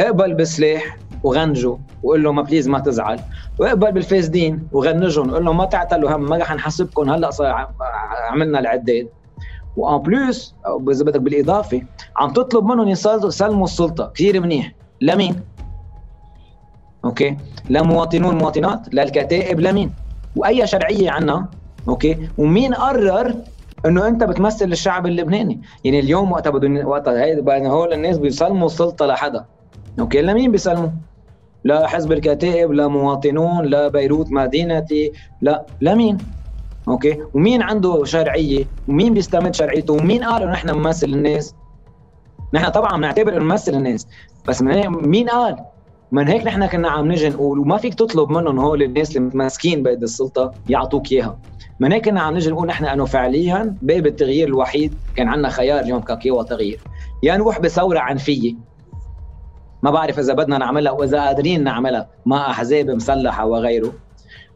[0.00, 3.20] اقبل بسلاح وغنجه وقول له ما please ما تزعل.
[3.58, 7.68] واقبل بالفاسدين وغنجهم وقول له ما تعتلوا هم ما رح نحاسبكم هلأ صار
[8.30, 9.08] عملنا العداد.
[9.76, 10.54] و en plus
[10.90, 11.82] إذا بدك بالإضافة
[12.16, 14.12] عم تطلب منهم يسلموا السلطة.
[14.14, 14.72] كثير منيح.
[15.00, 15.40] لمين؟
[17.04, 17.36] okay؟
[17.70, 19.92] لمواطنون مواطنات للكتائب لمين؟
[20.36, 21.48] وأي شرعية عنا
[21.88, 23.34] okay؟ ومين قرر
[23.86, 29.44] إنه أنت بتمثل الشعب اللبناني؟ يعني اليوم وقتها بدهم وقتها هول الناس بيسلموا السلطة لحدا
[29.98, 30.88] okay؟ لمين بيسلموا؟
[31.64, 36.18] لا حزب الكتائب لا مواطنون لا بيروت مدينتي لا لمين؟
[36.88, 41.54] أوكي؟ ومين عنده شرعية؟ ومين بيستمد شرعيته؟ ومين قال إنه نحن نمثل الناس؟
[42.54, 44.06] نحن طبعا بنعتبر إنه نمثل الناس
[44.48, 45.56] بس مين قال؟
[46.12, 49.82] من هيك نحن كنا عم نجي نقول وما فيك تطلب منهم هول الناس اللي متمسكين
[49.82, 51.38] بيد السلطة يعطوك إياها.
[51.80, 55.80] من هيك كنا عم نجي نقول نحن إنه فعليا باب التغيير الوحيد كان عندنا خيار
[55.80, 56.80] اليوم ككيوا تغيير.
[57.22, 58.54] يا يعني نروح بثورة عنفية.
[59.82, 63.92] ما بعرف إذا بدنا نعملها واذا قادرين نعملها مع أحزاب مسلحة وغيره.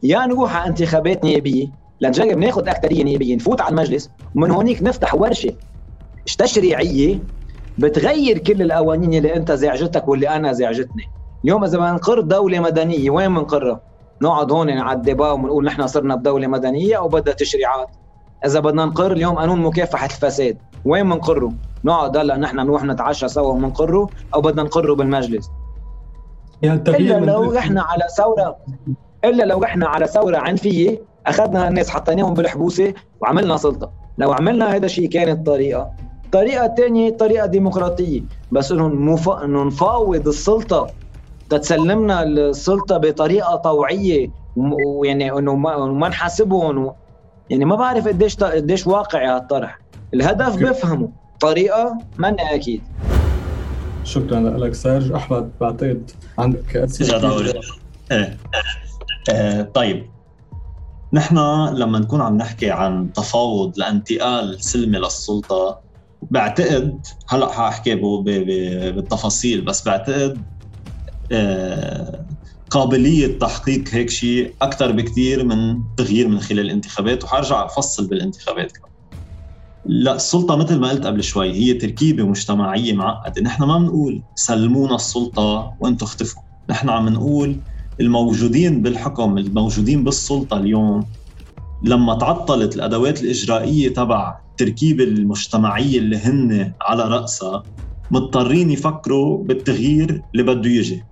[0.02, 1.66] يا يعني نروح على انتخابات نيابية.
[2.00, 4.10] لنجرب ناخذ اكثريه نيابية نفوت على المجلس.
[4.34, 5.52] ومن هونيك نفتح ورشة
[6.38, 7.18] تشريعية
[7.78, 11.19] بتغير كل القوانين اللي أنت زعجتك واللي أنا زعجتني.
[11.44, 13.80] اليوم إذا بدنا نقر دولة مدنية وين بنقرها؟
[14.22, 17.88] نقعد هون على الدبا ونقول نحن صرنا بدولة مدنية أو بدها تشريعات.
[18.46, 21.52] إذا بدنا نقر اليوم قانون مكافحة الفساد وين بنقره؟
[21.84, 25.50] نقعد هلأ نحن نروح نتعشى سوا وبنقره أو بدنا نقره بالمجلس.
[26.62, 28.56] يعني إلا لو رحنا على ثورة
[29.24, 33.90] إلا لو رحنا على ثورة عنفية أخذنا الناس حطيناهم بالحبوسة وعملنا سلطة.
[34.18, 35.90] لو عملنا هذا الشيء كانت طريقة.
[36.24, 38.22] الطريقة الثانية طريقة ديمقراطية.
[38.52, 39.28] بس مف...
[39.28, 40.86] انه نفاوض السلطة
[41.50, 46.94] تتسلمنا السلطه بطريقة طوعية ويعني إنه ما, ما نحاسبهم و...
[47.50, 49.80] يعني ما بعرف قديش قديش واقعي هالطرح
[50.14, 51.08] الهدف بفهمه
[51.40, 52.82] طريقة منا أكيد.
[54.04, 55.12] شكرا لك سيرج.
[55.12, 57.60] أحمد بعتقد عندك أسئلة؟
[58.12, 58.36] إيه.
[59.30, 60.06] آه طيب.
[61.12, 61.38] نحن
[61.74, 65.80] لما نكون عم نحكي عن تفاوض لانتقال سلمي للسلطة
[66.22, 70.38] بعتقد هلأ حأحكي بالتفاصيل بس بعتقد
[72.70, 78.90] قابلية تحقيق هيك شيء أكثر بكثير من تغيير من خلال الانتخابات وحرجع أفصل بالانتخابات كمان.
[79.84, 84.94] لا السلطة مثل ما قلت قبل شوي هي تركيبة مجتمعية معقدة، نحن ما بنقول سلمونا
[84.94, 87.62] السلطة وأنتم اختفوا، نحن عم نقول
[88.00, 91.06] الموجودين بالحكم الموجودين بالسلطة اليوم
[91.82, 97.64] لما تعطلت الأدوات الإجرائية تبع التركيبة المجتمعية اللي هن على رأسها
[98.10, 101.04] مضطرين يفكروا بالتغيير اللي بده يجي.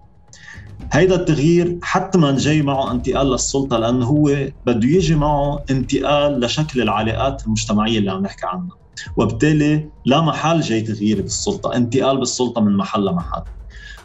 [0.93, 4.25] هيدا التغيير حتما جاي معه انتقال للسلطة لأنه هو
[4.65, 8.77] بده يجي معه انتقال لشكل العلاقات المجتمعية اللي عم نحكي عنها.
[9.17, 13.43] وبالتالي لا محل جاي تغيير بالسلطة انتقال بالسلطة من محل لمحل.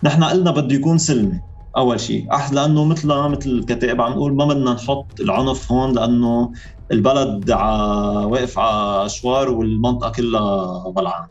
[0.03, 1.41] نحن قلنا بده يكون سلمي
[1.77, 2.27] أول شيء.
[2.51, 6.51] لأنه مثل مثل الكتائب عم نقول ما بدنا نحط العنف هون لأنه
[6.91, 11.27] البلد واقف على شوار والمنطقة كلها بلعانة.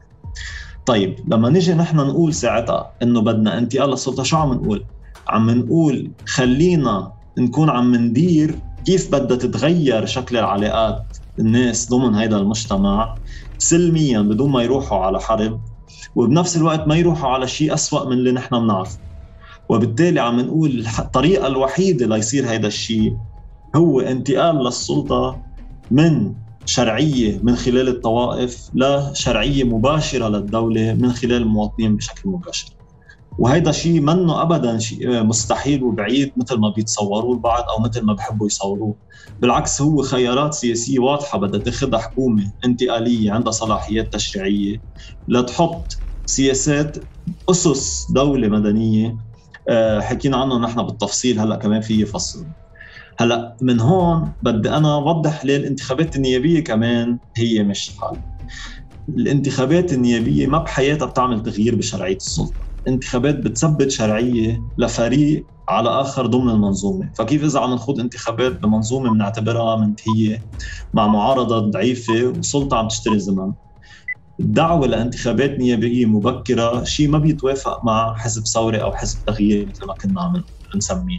[0.87, 4.87] طيب لما نيجي نحن نقول ساعتها إنه بدنا انتقال للسلطة شو عم نقول؟
[5.33, 13.19] عم نقول خلينا نكون عم ندير كيف بدها تتغير شكل العلاقات الناس ضمن هذا المجتمع
[13.59, 15.61] سلميا بدون ما يروحوا على حرب
[16.15, 18.99] وبنفس الوقت ما يروحوا على شيء أسوأ من اللي نحن بنعرفه.
[19.69, 23.17] وبالتالي عم نقول الطريقة الوحيدة ليصير هذا الشيء
[23.77, 25.43] هو انتقال للسلطة
[25.91, 26.35] من
[26.67, 32.82] شرعية من خلال الطوائف لشرعية مباشرة للدولة من خلال المواطنين بشكل مباشر.
[33.39, 38.47] وهيدا شيء منه ابدا شيء مستحيل وبعيد مثل ما بيتصوروه البعض أو مثل ما بحبوا
[38.47, 38.97] يصوروه.
[39.39, 44.83] بالعكس هو خيارات سياسية واضحة بدها تاخذها حكومة انتقالية عندها صلاحيات تشريعية.
[45.29, 45.93] لتحط
[46.27, 46.97] سياسات
[47.51, 49.17] أسس دولة مدنية
[49.69, 52.49] آه، حكينا عنه نحن بالتفصيل هلأ كمان في فصل
[53.19, 58.17] هلأ من هون بدي أنا اوضح ليه الانتخابات النيابية كمان هي مش الحل
[59.09, 62.72] الانتخابات النيابية ما بحياتها بتعمل تغيير بشرعية السلطة.
[62.89, 69.77] انتخابات بتثبت شرعية لفريق على آخر ضمن المنظومة، فكيف إذا عم نخوض انتخابات بمنظومة بنعتبرها
[69.77, 70.45] منتهيه
[70.95, 73.53] مع معارضة ضعيفة وسلطة عم تشتري زمن.
[74.41, 79.95] الدعوه لانتخابات نيابية مبكرة شيء ما بيتوافق مع حزب ثوري أو حزب تغيير مثل ما
[80.03, 80.43] كنا عم
[80.77, 81.19] نسميه.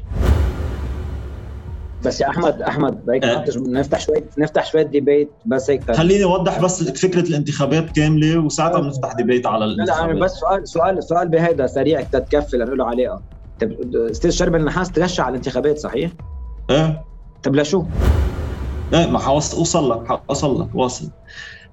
[2.06, 3.46] بس يا أحمد أحمد هيك أه.
[3.58, 9.14] نفتح شوي نفتح شوية ديبيت بس هيك خليني أوضح بس فكرة الانتخابات كاملة وساعتها بنفتح
[9.14, 13.22] ديبيت على الانتخابات لا بس سؤال سؤال سؤال بهيدا سريع تتكفي لنقول له عليها
[13.62, 16.12] طيب أستاذ شرب النحاس تغشى على الانتخابات صحيح؟
[16.70, 17.04] إيه
[17.44, 17.84] طيب لشو؟
[18.94, 21.10] إيه ما حوصل لك حوصل لك واصل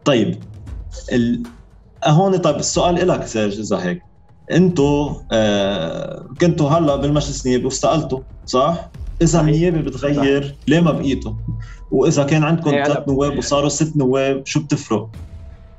[0.04, 0.38] طيب
[1.12, 1.42] ال...
[2.04, 4.02] هون طيب السؤال لك سيرج إذا هيك
[4.50, 8.90] أنتوا آه كنتوا هلأ بالمجلس النيابي واستقلتوا صح؟
[9.22, 11.32] إذا النيابه بتغير ليه ما بقيتوا؟
[11.90, 15.08] وإذا كان عندكم ثلاث نواب وصاروا ست نواب شو بتفرق؟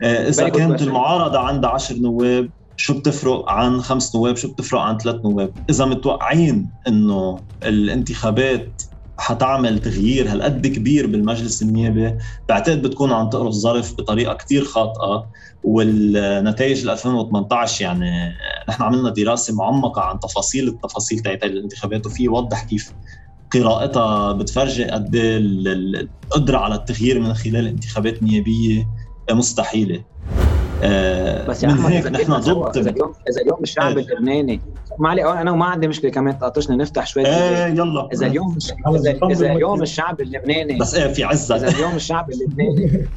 [0.03, 4.97] آه إذا كانت المعارضة عندها عشر نواب شو بتفرق عن خمس نواب؟ شو بتفرق عن
[4.97, 8.81] ثلاث نواب؟ إذا متوقعين إنه الانتخابات
[9.17, 12.17] حتعمل تغيير هالقد كبير بالمجلس النيابي
[12.49, 15.27] بعتقد بتكون عم تقرا الظرف بطريقة كتير خاطئة
[15.63, 18.33] والنتائج 2018 يعني
[18.69, 22.91] نحن عملنا دراسة معمقة عن تفاصيل التفاصيل تاعت الانتخابات وفي يوضح كيف
[23.53, 28.87] قراءتها بتفرجي قد إيه القدرة على التغيير من خلال انتخابات نيابية
[29.31, 30.03] مستحيلة.
[30.83, 34.05] آه، بس يا أحمد هيك نحن ضد إذا اليوم إذا اليوم الشعب إيه.
[34.05, 34.61] اللبناني
[34.99, 38.09] ما علي أنا ما عندي مشكلة كمان تقاطشني نفتح شوي إيه يلا.
[38.13, 38.57] إذا اليوم
[38.95, 43.07] اذا, إذا اليوم الشعب اللبناني بس إيه في عزت إذا اليوم الشعب اللبناني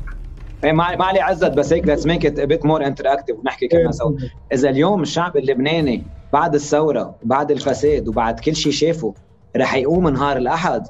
[0.64, 3.92] إيه ما علي عزت بس هيك let's make it a bit more interactive ونحكي كلنا
[3.92, 4.12] سوا.
[4.52, 9.14] إذا اليوم الشعب اللبناني بعد الثورة وبعد الفساد وبعد كل شيء شافه
[9.56, 10.86] رح يقوم نهار الأحد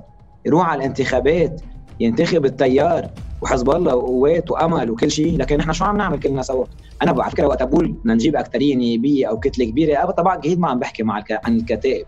[0.47, 1.61] يروح على الانتخابات
[2.01, 3.11] ينتخب التيار
[3.43, 5.39] وحزب الله وقوات وأمل وكل شيء.
[5.39, 6.65] لكن نحن شو عم نعمل كلنا سوا؟
[7.03, 10.05] أنا على فكره وقت أقول بدنا نجيب اكثريه نيابية أو كتلة كبيرة.
[10.05, 12.07] طبعا أكيد ما عم بحكي مع عن الكتائب.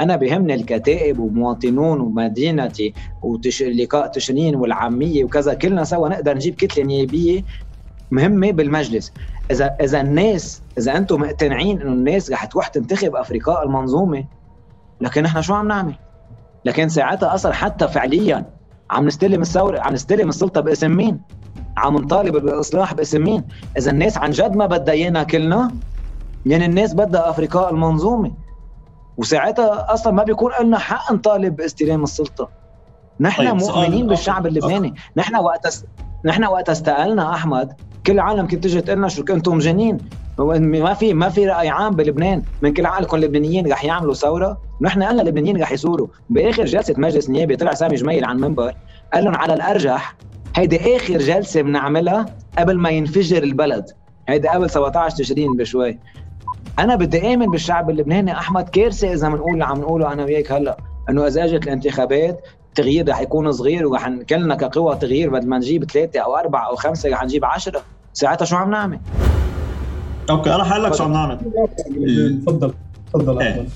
[0.00, 5.54] أنا بهمني الكتائب ومواطنون ومدينتي ولقاء تشرين والعامية وكذا.
[5.54, 7.44] كلنا سوا نقدر نجيب كتلة نيابية
[8.10, 9.12] مهمة بالمجلس.
[9.50, 14.24] اذا إذا الناس إذا أنتم مقتنعين إنه الناس رح تروح تنتخب أفريقاء المنظومة
[15.02, 15.94] لكن نحن شو عم نعمل؟
[16.64, 18.44] لكن ساعتها أصلا حتى فعليا
[18.90, 21.20] عم نستلم الثورة عم نستلم السلطة باسم مين؟
[21.76, 23.44] عم نطالب بالاصلاح باسم مين؟
[23.78, 25.70] إذا الناس عن جد ما بدها إيانا كلنا
[26.46, 28.32] يعني الناس بدها أفريقاء المنظومة
[29.16, 32.48] وساعتها أصلا ما بيكون لنا حق نطالب باستلام السلطة
[33.20, 35.84] نحن طيب مؤمنين بالشعب اللبناني نحن وقت
[36.24, 37.72] نحن وقت استقلنا أحمد
[38.06, 39.98] كل العالم كنت تجي تقول لنا شو كنتم مجانين.
[40.38, 42.42] ما في ما في رأي عام بلبنان.
[42.62, 46.06] من كل عقلكم اللبنانيين رح يعملوا ثورة ونحن قلنا اللبنانيين رح يثوروا.
[46.30, 48.74] بآخر جلسة مجلس نيابي طلع سامي جميل عن منبر
[49.14, 50.16] قال لهم على الأرجح
[50.56, 52.26] هيدي آخر جلسة بنعملها
[52.58, 53.90] قبل ما ينفجر البلد.
[54.28, 55.98] هيدي قبل 17 تشرين بشوي.
[56.78, 60.76] أنا بدي آمن بالشعب اللبناني أحمد كارثه إذا بنقول اللي عم نقوله أنا وياك هلأ
[61.10, 62.40] إنه إذا إجت الانتخابات
[62.72, 66.76] التغيير رح يكون صغير ورح كلنا كقوى تغيير بدل ما نجيب ثلاثة أو أربعة أو
[66.76, 67.82] خمسة رح نجيب عشرة.
[68.12, 69.00] ساعتها شو عم نعمل؟
[70.30, 71.38] okay أنا حقول لك شو عم نعمل.
[72.46, 72.74] تفضل
[73.12, 73.66] تفضل إيه.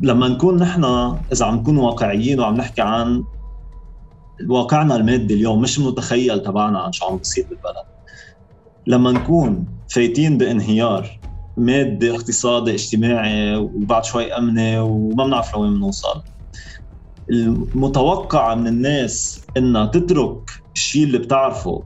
[0.00, 0.84] لما نكون نحن
[1.32, 3.24] إذا عم نكون واقعيين وعم نحكي عن
[4.48, 7.84] واقعنا المادي اليوم مش المتخيل تبعنا عن شو عم بيصير بالبلد.
[8.86, 11.18] لما نكون فايتين بانهيار
[11.56, 16.22] مادي اقتصادي اجتماعي وبعد شوي أمني وما بنعرف لوين بنوصل.
[17.30, 21.82] المتوقع من الناس إنها تترك الشيء اللي بتعرفه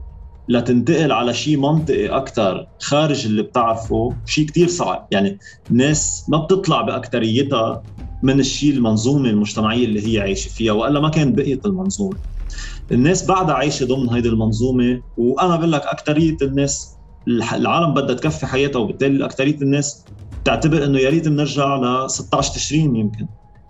[0.49, 5.07] لتنتقل على شيء منطقي أكثر خارج اللي بتعرفه شيء كتير صعب.
[5.11, 5.39] يعني
[5.71, 7.83] الناس ما بتطلع باكثريتها
[8.23, 12.17] من الشيء المنظومة المجتمعية اللي هي عايشة فيها وإلا ما كان بقيت المنظومة.
[12.91, 16.95] الناس بعدها عايشة ضمن هيدي المنظومة وأنا بقول لك اكثريه الناس
[17.27, 20.05] العالم بدها تكفي حياتها وبالتالي اكثريه الناس
[20.45, 23.27] تعتبر إنه يا ريت بنرجع ل 16 تشرين يمكن.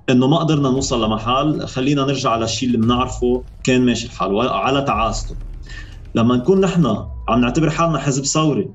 [0.10, 1.68] إنه ما قدرنا نوصل لمحل.
[1.68, 5.38] خلينا نرجع للشيء اللي بنعرفه كان ماشي الحال على تعاسته.
[6.16, 6.86] لما نكون نحن
[7.30, 8.70] عم نعتبر حالنا حزب ثوري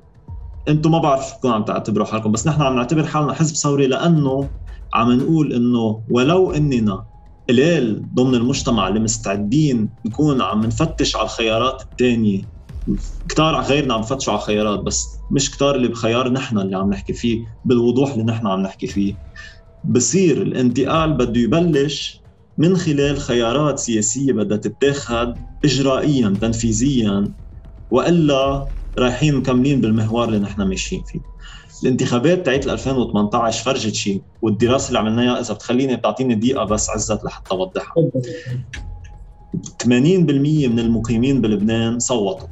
[0.67, 4.49] أنتم ما بعرف شو عم تعتبروا حالكم بس نحن عم نعتبر حالنا حزب ثوري لأنه
[4.93, 7.05] عم نقول إنه ولو إننا
[7.49, 12.43] قليل ضمن المجتمع اللي مستعدين نكون عم نفتش على الخيارات الثانية
[13.29, 17.13] كتار غيرنا عم فتشوا على خيارات بس مش كتار اللي بخيار نحن اللي عم نحكي
[17.13, 19.17] فيه بالوضوح اللي نحن عم نحكي فيه.
[19.89, 22.25] بصير الانتقال بده يبلش
[22.57, 25.33] من خلال خيارات سياسية بدها تتاخذ
[25.65, 27.33] اجرائيا تنفيذيا
[27.91, 31.19] وإلا رايحين مكملين بالمحور اللي نحن ماشيين فيه.
[31.83, 37.53] الانتخابات تاعت 2018 فرجت شيء والدراسة اللي عملناها إذا بتخليني بتعطيني دقيقة بس عزت لحتى
[37.53, 37.93] أوضحها.
[39.83, 42.47] 80% من المقيمين بلبنان صوتوا.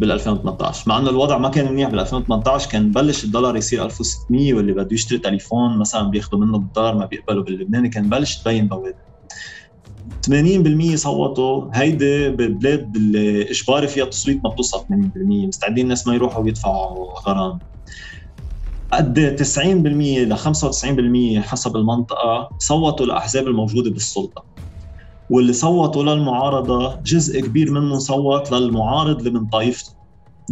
[0.00, 4.54] بال 2018 مع انه الوضع ما كان منيح بال 2018 كان بلش الدولار يصير 1600
[4.54, 8.94] واللي بده يشتري تليفون مثلا بياخذوا منه بالدولار ما بيقبلوا باللبناني كان بلش تبين بوادر
[10.26, 14.86] 80% صوتوا هيدي بالبلاد اللي إجباري فيها التصويت ما بتوصل 80%
[15.48, 17.60] مستعدين الناس ما يروحوا ويدفعوا غرام.
[18.92, 24.49] قد 90% ل 95% حسب المنطقة صوتوا الأحزاب الموجودة بالسلطة.
[25.30, 29.92] واللي صوتوا للمعارضة جزء كبير منهم صوت للمعارض اللي من طائفته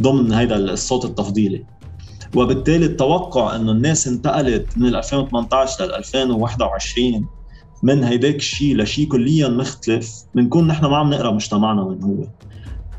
[0.01, 1.65] ضمن هذا الصوت التفضيلي.
[2.37, 7.29] وبالتالي التوقع إنه الناس انتقلت من 2018 ل 2021
[7.83, 12.25] من هيداك الشيء لشيء كليا مختلف بنكون نحن ما عم نقرأ مجتمعنا من هو.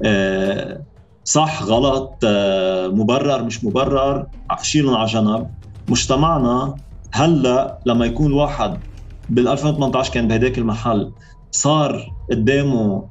[0.06, 0.86] آه
[1.24, 4.26] صح غلط آه مبرر مش مبرر
[4.62, 5.48] شيلهم على جنب.
[5.90, 6.76] مجتمعنا
[7.14, 8.80] هلأ لما يكون واحد
[9.30, 11.12] بال 2018 كان بهداك المحل
[11.52, 13.04] صار قدامه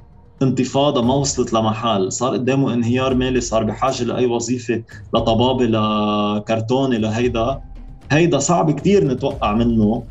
[0.43, 4.83] انتفاضة ما وصلت لمحل صار قدامه انهيار مالي صار بحاجة لأي وظيفة
[5.15, 7.61] لطبابة لكرتونة لهيدا.
[8.11, 10.05] هيدا صعب كتير نتوقع منه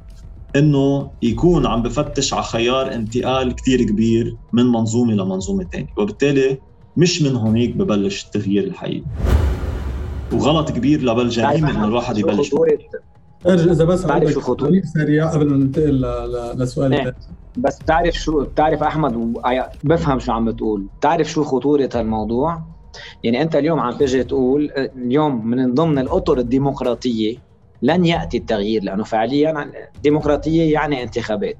[0.55, 6.57] إنه يكون عم بفتش على خيار انتقال كتير كبير من منظومة لمنظومة ثانية وبالتالي
[6.97, 9.03] مش من هونيك ببلش التغيير الحقيقي
[10.33, 12.51] وغلط كبير لا بل جريمه إنه الواحد يبلش.
[13.47, 16.01] إرجع إذا بس بعرف شو خطوره سريع قبل ما ننتقل
[16.55, 17.15] لسؤال إيه.
[17.57, 19.33] بس بتعرف شو بتعرف أحمد
[19.83, 20.87] بفهم شو عم بتقول.
[20.99, 22.61] بتعرف شو خطورة الموضوع
[23.23, 27.37] يعني أنت اليوم عم تجي تقول اليوم من ضمن الأطر الديمقراطية
[27.81, 29.71] لن يأتي التغيير لأنه فعليا
[30.03, 31.57] ديمقراطيه يعني انتخابات.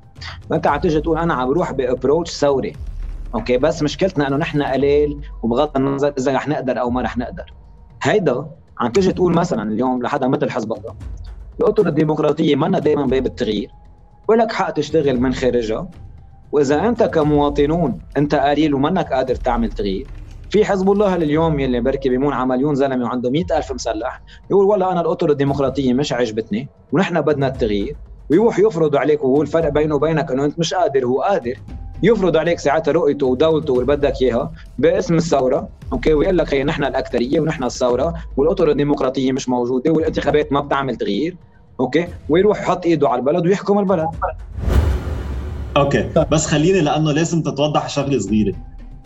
[0.50, 2.74] فأنت عم تيجي تقول أنا عم بروح ب approach ثوري.
[3.36, 7.54] okay بس مشكلتنا إنه نحن قليل وبغض النظر إذا رح نقدر أو ما رح نقدر.
[8.04, 8.46] هيدا
[8.80, 10.96] عم تيجي تقول مثلا اليوم لحدا مثل حزب الله
[11.60, 13.72] الأطر الديمقراطية منا دائما باب التغيير.
[14.30, 15.90] ولك حق تشتغل من خارجها.
[16.52, 20.08] وإذا أنت كمواطنون أنت قليل ومنك قادر تعمل تغيير.
[20.50, 24.22] في حزب الله اليوم يلي بركي بيمون على مليون زلمة وعنده مئة ألف مسلح
[24.52, 27.96] يقول والله أنا الأطر الديمقراطية مش عجبتني ونحن بدنا التغيير.
[28.30, 31.54] ويروح يفرض عليك وهو الفرق بينه وبينك إنه أنت مش قادر هو قادر.
[32.04, 35.70] يفرض عليك ساعتها رؤيته ودولته واللي بدك إياها باسم الثورة.
[35.94, 40.96] okay ويقول لك هي نحن الأكثرية ونحن الثورة والأطر الديمقراطية مش موجودة والانتخابات ما بتعمل
[40.96, 41.38] تغيير.
[41.80, 44.08] okay؟ ويروح يحط إيده على البلد ويحكم البلد.
[45.78, 46.10] okay.
[46.32, 48.54] بس خليني لأنه لازم تتوضح شغلة صغيرة.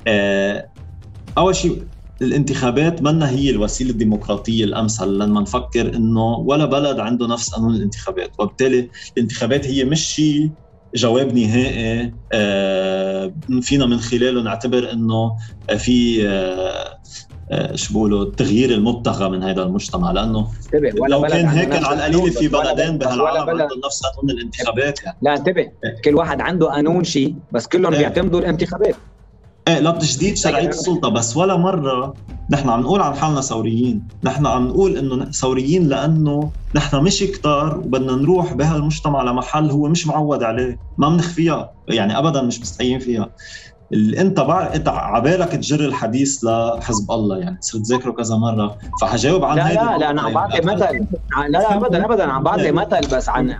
[0.07, 0.65] آه
[1.37, 1.83] أول شيء
[2.21, 8.31] الانتخابات منا هي الوسيلة الديمقراطية الأمثل لما نفكر إنه ولا بلد عنده نفس قانون الانتخابات.
[8.39, 10.49] وبالتالي الانتخابات هي مش شيء
[10.95, 12.13] جواب نهائي.
[12.33, 15.35] آه، فينا من خلاله نعتبر إنه
[15.77, 16.99] في آه،
[17.75, 20.47] شو بقولوا التغيير المبتغى من هذا المجتمع لأنه
[21.09, 25.17] لو كان هيك على القليل في بلدين بهالعالم عندهم نفس قانون الانتخابات يعني.
[25.21, 25.71] لا انتبه
[26.05, 28.95] كل واحد عنده قانون شيء بس كلهم بيعتمدوا الانتخابات.
[29.67, 32.13] إيه لا بتجديد شرعية السلطة بس ولا مرة
[32.49, 37.77] نحن عم نقول عن حالنا ثوريين نحن عم نقول إنه ثوريين لأنه نحن مش كتار
[37.77, 43.29] وبدنا نروح بهالمجتمع لمحل هو مش معود عليه ما بنخفيها يعني ابدا مش مستحيين فيها.
[43.93, 44.73] اللي انت بع...
[44.75, 48.77] انت عبالك تجر الحديث لحزب الله يعني صرت ذاكره كذا مرة.
[49.01, 51.05] فحجاوب عن لا لا لا أنا عم بعطي مثل.
[51.49, 53.55] لا لا ابدا ابدا عم بعطي مثل بس عن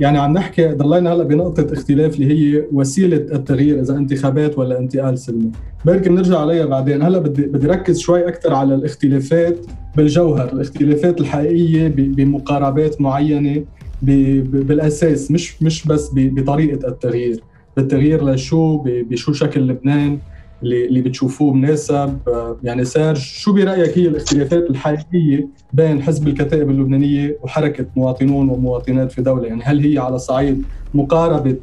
[0.00, 5.18] يعني عم نحكي ضلينا هلا بنقطة اختلاف اللي هي وسيلة التغيير إذا انتخابات ولا انتقال
[5.18, 5.50] سلمي،
[5.84, 9.66] بركي بنرجع عليها بعدين، هلا بدي بدي ركز شوي أكثر على الاختلافات
[9.96, 13.64] بالجوهر، الاختلافات الحقيقية بمقاربات معينة
[14.02, 17.40] بالأساس مش مش بس بطريقة التغيير،
[17.76, 20.18] بالتغيير لشو بشو شكل لبنان
[20.62, 22.18] اللي اللي بتشوفوه مناسب.
[22.62, 29.22] يعني سارج شو برأيك هي الاختلافات الحقيقية بين حزب الكتائب اللبنانية وحركة مواطنون ومواطنات في
[29.22, 30.64] دولة؟ يعني هل هي على صعيد
[30.94, 31.56] مقاربة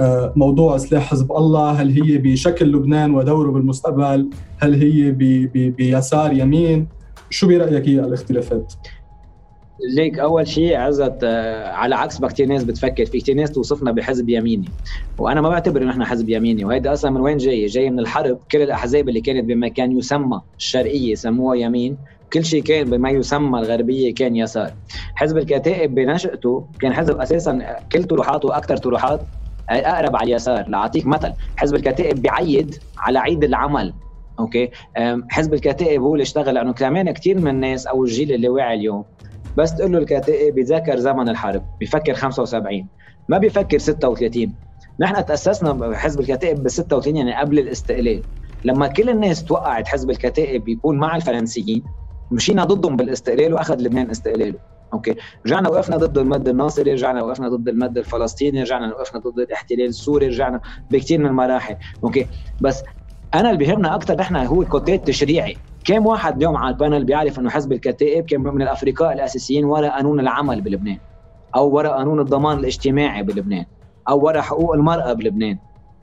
[0.00, 5.10] آه، موضوع سلاح حزب الله؟ هل هي بشكل لبنان ودوره بالمستقبل؟ هل هي
[5.70, 6.86] بيسار يمين؟
[7.30, 8.72] شو برأيك هي الاختلافات؟
[9.88, 13.92] ليك أول شيء عزت آه، على عكس ما كثير ناس بتفكر في كثير ناس توصفنا
[13.92, 14.68] بحزب يميني.
[15.18, 16.64] وأنا ما بعتبر انه إحنا حزب يميني.
[16.64, 18.38] وهيدا أصلا من وين جاي؟ جاي من الحرب.
[18.50, 21.96] كل الأحزاب اللي كانت بما كان يسمى الشرقية سموها يمين
[22.32, 24.72] كل شيء كان بما يسمى الغربية كان يسار.
[25.14, 29.22] حزب الكتائب بنشأته كان حزب أساسا كل طروحاته أكثر طروحات
[29.70, 30.68] أقرب على اليسار.
[30.68, 31.32] لاعطيك مثل.
[31.56, 33.94] حزب الكتائب بيعيد على عيد العمل.
[34.40, 34.70] Okay؟
[35.30, 39.04] حزب الكتائب هو اللي اشتغل لأنه كمان كثير من الناس أو الجيل اللي واعي اليوم
[39.56, 42.88] بس تقول له الكتائب بيتذكر زمن الحرب بيفكر 75
[43.28, 44.54] ما بيفكر 36
[45.00, 48.22] نحن تأسسنا بحزب الكتائب ب 36 يعني قبل الاستقلال.
[48.64, 51.82] لما كل الناس توقعت حزب الكتائب يكون مع الفرنسيين
[52.30, 54.58] مشينا ضدهم بالاستقلال وأخذ لبنان استقلاله.
[54.92, 55.14] Okay؟
[55.46, 60.26] رجعنا وقفنا ضد المد الناصري رجعنا وقفنا ضد المد الفلسطيني رجعنا وقفنا ضد الاحتلال السوري
[60.26, 61.76] رجعنا بكثير من المراحل.
[62.04, 62.26] Okay؟
[62.60, 62.82] بس
[63.34, 65.56] أنا اللي بيهمنا أكثر نحن هو ال côté التشريعي.
[65.84, 69.90] كم واحد اليوم على ال panel بيعرف إنه حزب الكتائب كان من الافرقاء الأساسيين وراء
[69.90, 70.98] قانون العمل بلبنان؟
[71.54, 73.64] أو وراء قانون الضمان الاجتماعي بلبنان؟
[74.08, 75.58] أو وراء حقوق المرأة بلبنان؟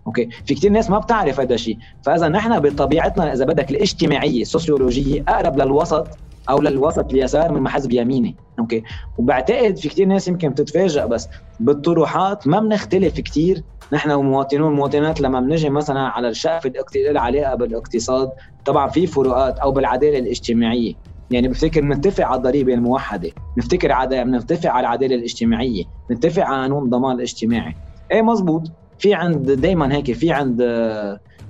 [0.07, 0.29] Okay.
[0.45, 5.61] في كثير ناس ما بتعرف هذا الشيء فإذا نحن بطبيعتنا إذا بدك الاجتماعية السوسيولوجية أقرب
[5.61, 6.07] للوسط
[6.49, 8.35] أو للوسط اليسار من حزب يميني.
[8.59, 8.83] Okay.
[9.17, 11.27] وبعتقد في كثير ناس يمكن بتتفاجئ بس
[11.59, 18.29] بالطروحات ما بنختلف كثير نحن ومواطنون المواطنات لما بنجي مثلا على الشقف العلاقه بالاقتصاد
[18.65, 20.93] طبعا في فروقات أو بالعدالة الاجتماعية.
[21.31, 26.83] يعني بفتكر بنتفق على الضريبة الموحدة بنفتكر على بنتفق على العدالة الاجتماعية بنتفق على قانون
[26.83, 27.75] الضمان الاجتماعي.
[28.11, 28.63] إيه مزبوط.
[28.99, 30.61] في عند دائما هيك في عند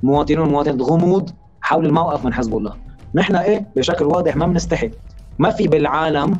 [0.03, 1.29] مواطنون مواطنات غموض
[1.61, 2.86] حول الموقف من حزب الله.
[3.15, 4.91] نحن إيه؟ بشكل واضح ما بنستحي.
[5.39, 6.37] ما في بالعالم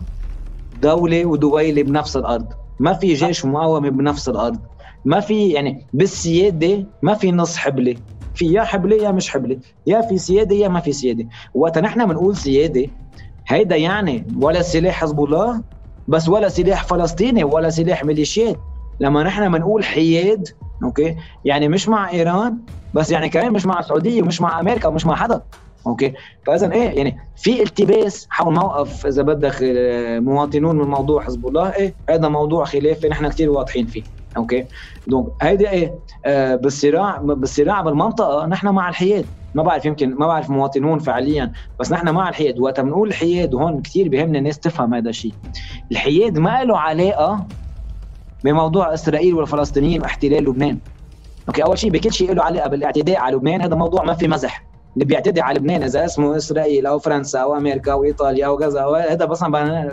[0.74, 2.48] دولة ودويلة بنفس الأرض.
[2.80, 4.60] ما في جيش مقاومة بنفس الأرض.
[5.06, 7.96] ما في يعني بالسيادة ما في نص حبلة.
[8.34, 9.60] في يا حبلة يا مش حبلة.
[9.88, 11.28] يا في سيادة يا ما في سيادة.
[11.54, 12.86] وقت نحن بنقول سيادة.
[13.48, 15.62] هيدا يعني ولا سلاح حزب الله
[16.08, 18.58] بس ولا سلاح فلسطيني ولا سلاح ميليشيات.
[19.00, 20.48] لما نحن بنقول حياد
[20.84, 21.16] أوكي؟
[21.46, 22.58] يعني مش مع إيران
[22.94, 25.42] بس يعني كمان مش مع السعودية ومش مع أمريكا ومش مع حدا.
[25.88, 26.14] Okay؟
[26.46, 31.76] فاذا إيه يعني في التباس حول موقف إذا بدك آه، مواطنون من موضوع حزب الله
[31.76, 34.04] إيه هذا موضوع خلافي نحن كثير واضحين فيه
[34.38, 34.66] Okay؟
[35.08, 39.26] donc هيدي إيه آه بالصراع بالصراع بالمنطقة نحن مع الحياد.
[39.56, 42.60] ما بعرف يمكن ما بعرف مواطنون فعليا بس نحن مع الحياد.
[42.60, 45.34] وقت بنقول الحياد وهون كثير بهمنا الناس تفهم هذا الشيء.
[45.92, 47.46] الحياد ما له علاقة
[48.44, 50.78] بموضوع إسرائيل والفلسطينيين واحتلال لبنان.
[51.48, 54.64] Okay؟ أول شيء بكل شيء له علاقة بالاعتداء على لبنان هذا موضوع ما في مزح.
[54.98, 58.86] اللي بيعتدي على لبنان إذا اسمه إسرائيل أو فرنسا أو أمريكا أو إيطاليا أو كذا
[59.10, 59.44] هذا بس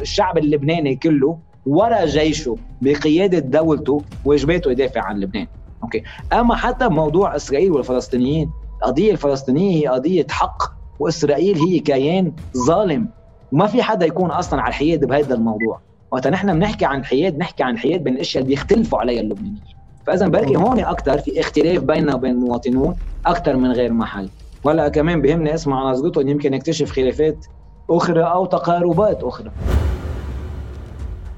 [0.01, 5.47] الشعب اللبناني كله ورا جيشه بقيادة دولته واجباته يدافع عن لبنان.
[5.83, 6.03] Okay.
[6.33, 8.51] أما حتى بموضوع إسرائيل والفلسطينيين
[8.83, 10.63] القضية الفلسطينيه هي قضية حق
[10.99, 12.33] وإسرائيل هي كيان
[12.67, 13.09] ظالم.
[13.53, 15.81] وما في حدا يكون أصلا على الحياد بهذا الموضوع.
[16.11, 19.63] وقت نحن بنحكي عن الحياد نحكي عن الحياد بين الأشياء اللي بيختلفوا عليها اللبنانيين.
[20.07, 22.95] فاذا بركي هون أكثر في اختلاف بيننا وبين المواطنون
[23.27, 24.31] أكثر من غير محل.
[24.65, 27.47] ولا كمان بهمني اسمع نظرتهم يمكن نكتشف خلافات
[27.91, 29.51] أخرى أو تقاربات أخرى.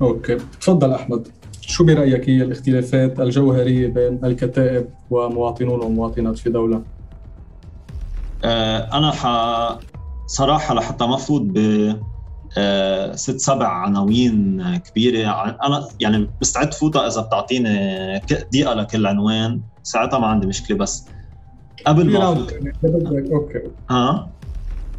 [0.03, 0.37] Okay.
[0.61, 1.29] تفضل أحمد.
[1.61, 6.83] شو برأيك هي الاختلافات الجوهرية بين الكتائب ومواطنون ومواطنات في دولة؟
[8.45, 9.27] آه، أنا ح...
[10.27, 11.59] صراحة لحتى ما فوت ب
[12.59, 15.31] آه، ست سبع عناوين كبيرة.
[15.67, 19.61] أنا يعني مستعد فوتها إذا بتعطيني دقيقة لكل عنوان.
[19.83, 21.07] ساعتها ما عندي مشكلة بس
[21.87, 22.25] قبل ما
[23.33, 24.31] Okay ها؟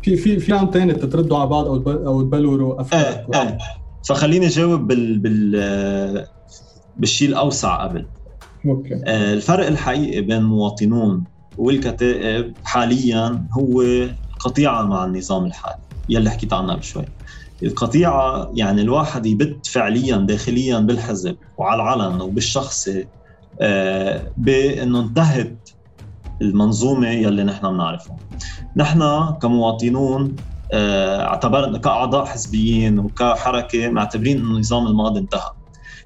[0.01, 3.57] في في في عم ثاني تردوا على بعض أو أو تبلوروا افكار إيه إيه
[4.07, 6.27] فخليني جاوب بال بال
[6.97, 8.05] بالشيء الأوسع قبل.
[8.65, 11.23] Okay آه الفرق الحقيقي بين المواطنون
[11.57, 13.83] والكتائب حاليا هو
[14.39, 15.77] قطيعة مع النظام الحالي.
[16.09, 17.05] يلي حكيت عنها بشوي.
[17.63, 23.07] القطيعة يعني الواحد يبت فعليا داخليا بالحزب وعلى العلن وبالشخصي
[23.61, 25.66] آه بأنه انتهت
[26.41, 28.19] المنظومة يلي نحن بنعرفها.
[28.75, 29.01] نحن
[29.41, 30.39] كمواطنون
[30.73, 35.49] آه اعتبرنا كأعضاء حزبيين وكحركة معتبرين إنه النظام الماضي انتهى.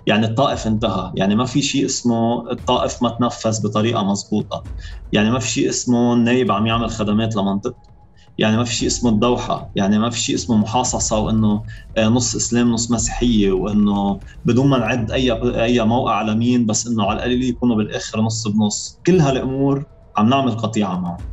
[0.08, 1.12] يعني الطائف انتهى.
[1.16, 4.66] يعني ما في شيء اسمه الطائف ما تنفذ بطريقة مضبوطة.
[5.12, 7.92] يعني ما في شيء اسمه النايب عم يعمل خدمات لمنطقته.
[8.38, 9.72] يعني ما في شيء اسمه الدوحة.
[9.76, 11.64] يعني ما في شيء اسمه محاصصة وإنه
[11.98, 15.32] آه، نص إسلام نص مسيحية وإنه بدون ما نعد أي
[15.64, 19.02] أي موقع على مين بس إنه على القليل يكونوا بالآخر نص بنص.
[19.06, 19.86] كل هالأمور
[20.18, 21.26] عم نعمل قطيعة معه.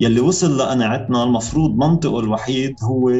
[0.00, 3.10] يلي وصل لقناعتنا المفروض منطقه الوحيد هو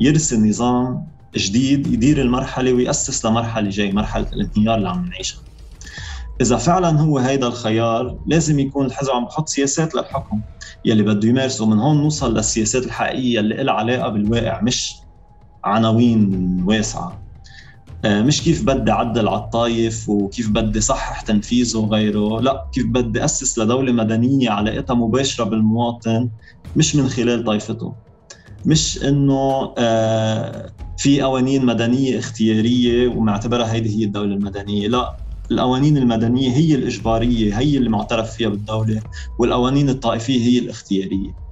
[0.00, 5.42] يرسم نظام جديد يدير المرحلة ويأسس لمرحلة جاي مرحلة الانهيار اللي عم نعيشها.
[6.40, 10.42] إذا فعلا هو هيدا الخيار لازم يكون الحزب عم بحط سياسات للحكم.
[10.84, 15.06] يلي بده يمارسه من هون نوصل للسياسات الحقيقية اللي لها علاقة بالواقع مش
[15.64, 16.30] عناوين
[16.64, 17.25] واسعة.
[18.04, 22.40] مش كيف بدي عدل على الطايف وكيف بدي صحح تنفيذه وغيره.
[22.40, 26.30] لا كيف بدي أسس لدولة مدنية علاقتها مباشرة بالمواطن
[26.76, 27.96] مش من خلال طائفته
[28.66, 34.88] مش إنه آه، في قوانين مدنية اختيارية ومعتبرها هيدي هي الدولة المدنية.
[34.88, 35.16] لا
[35.50, 39.02] القوانين المدنية هي الإجبارية هي اللي معترف فيها بالدولة
[39.38, 41.45] والقوانين الطائفية هي الاختيارية.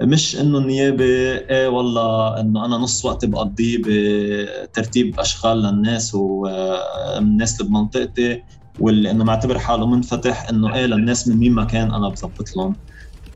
[0.00, 1.04] مش إنه النيابة
[1.50, 8.42] إيه والله إنه أنا نص وقتي بقضيه بترتيب أشغال للناس والناس اللي بمنطقتي
[8.78, 12.76] واللي إنه معتبر حاله منفتح إنه إيه للناس من مين ما كان أنا بظبط لهم.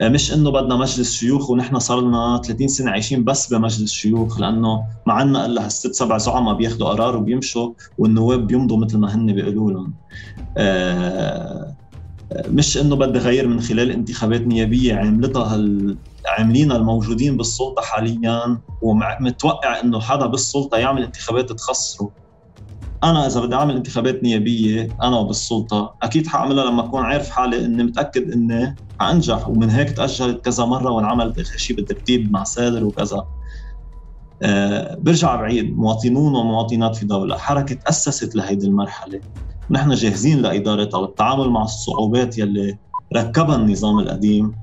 [0.03, 4.87] مش إنه بدنا مجلس شيوخ ونحن صار لنا 30 سنة عايشين بس بمجلس شيوخ لأنه
[5.07, 9.73] ما عندنا إلا هالست سبع زعماء بياخذوا قرار وبيمشوا والنواب بيمضوا مثل ما هن بيقولوا
[9.73, 9.97] لهم.
[10.57, 11.77] آه
[12.49, 15.57] مش إنه بدي غير من خلال انتخابات نيابية عملتها
[16.31, 22.11] العاملين الموجودين بالسلطة حاليا ومتوقع إنه حدا بالسلطة يعمل انتخابات تخسره.
[23.05, 27.83] أنا إذا بدي أعمل انتخابات نيابية أنا وبالسلطة أكيد حأعملها لما أكون عارف حالي إني
[27.83, 33.27] متأكد إني حأنجح ومن هيك تأجلت كذا مرة وانعملت شيء بالترتيب مع سادر وكذا.
[34.43, 39.21] أه برجع بعيد مواطنون ومواطنات في دولة حركة تأسست لهيدي المرحلة.
[39.71, 42.79] نحن جاهزين لإدارتها والتعامل مع الصعوبات يلي
[43.17, 44.55] ركبها النظام القديم.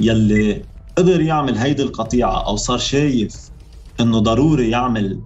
[0.00, 0.62] يلي
[0.98, 3.50] قدر يعمل هيدي القطيعة أو صار شايف
[4.00, 5.20] إنه ضروري يعمل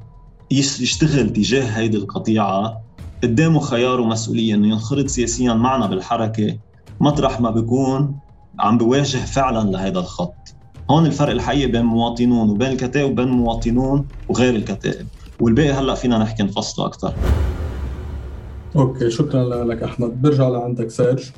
[0.50, 2.80] يشتغل تجاه هيدي القطيعة
[3.22, 6.58] قدامه خيار ومسؤولية إنه ينخرط سياسيا معنا بالحركة
[7.00, 8.18] مطرح ما بيكون
[8.58, 10.34] عم بواجه فعلا لهذا الخط.
[10.90, 15.06] هون الفرق الحقيقي بين مواطنون وبين الكتائب وبين مواطنون وغير الكتائب.
[15.40, 17.14] والباقي هلأ فينا نحكي نفصله أكثر
[18.76, 20.22] Okay شكرا لك أحمد.
[20.22, 21.30] برجع لعندك سيرج.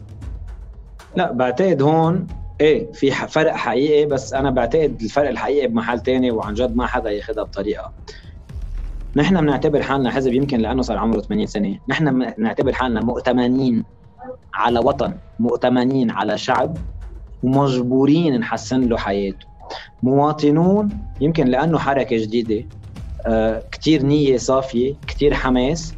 [1.16, 2.26] لا بعتقد هون
[2.60, 7.10] إيه في فرق حقيقي بس أنا بعتقد الفرق الحقيقي بمحل تاني وعن جد ما حدا
[7.10, 7.92] ياخذها بطريقة.
[9.16, 11.78] نحن بنعتبر حالنا حزب يمكن لأنه صار عمره 80 سنة.
[11.88, 13.84] نحن بنعتبر حالنا مؤتمنين
[14.54, 16.76] على وطن مؤتمنين على شعب
[17.42, 19.46] ومجبورين نحسن له حياته.
[20.02, 20.88] مواطنون
[21.20, 22.64] يمكن لأنه حركة جديدة
[23.26, 25.94] آه كثير نية صافية كثير حماس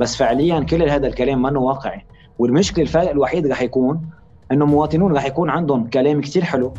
[0.00, 2.04] بس فعليا كل هذا الكلام منه واقعي.
[2.38, 4.00] والمشكلة الفرق الوحيد رح يكون
[4.52, 6.72] إنه مواطنون رح يكون عندهم كلام كثير حلو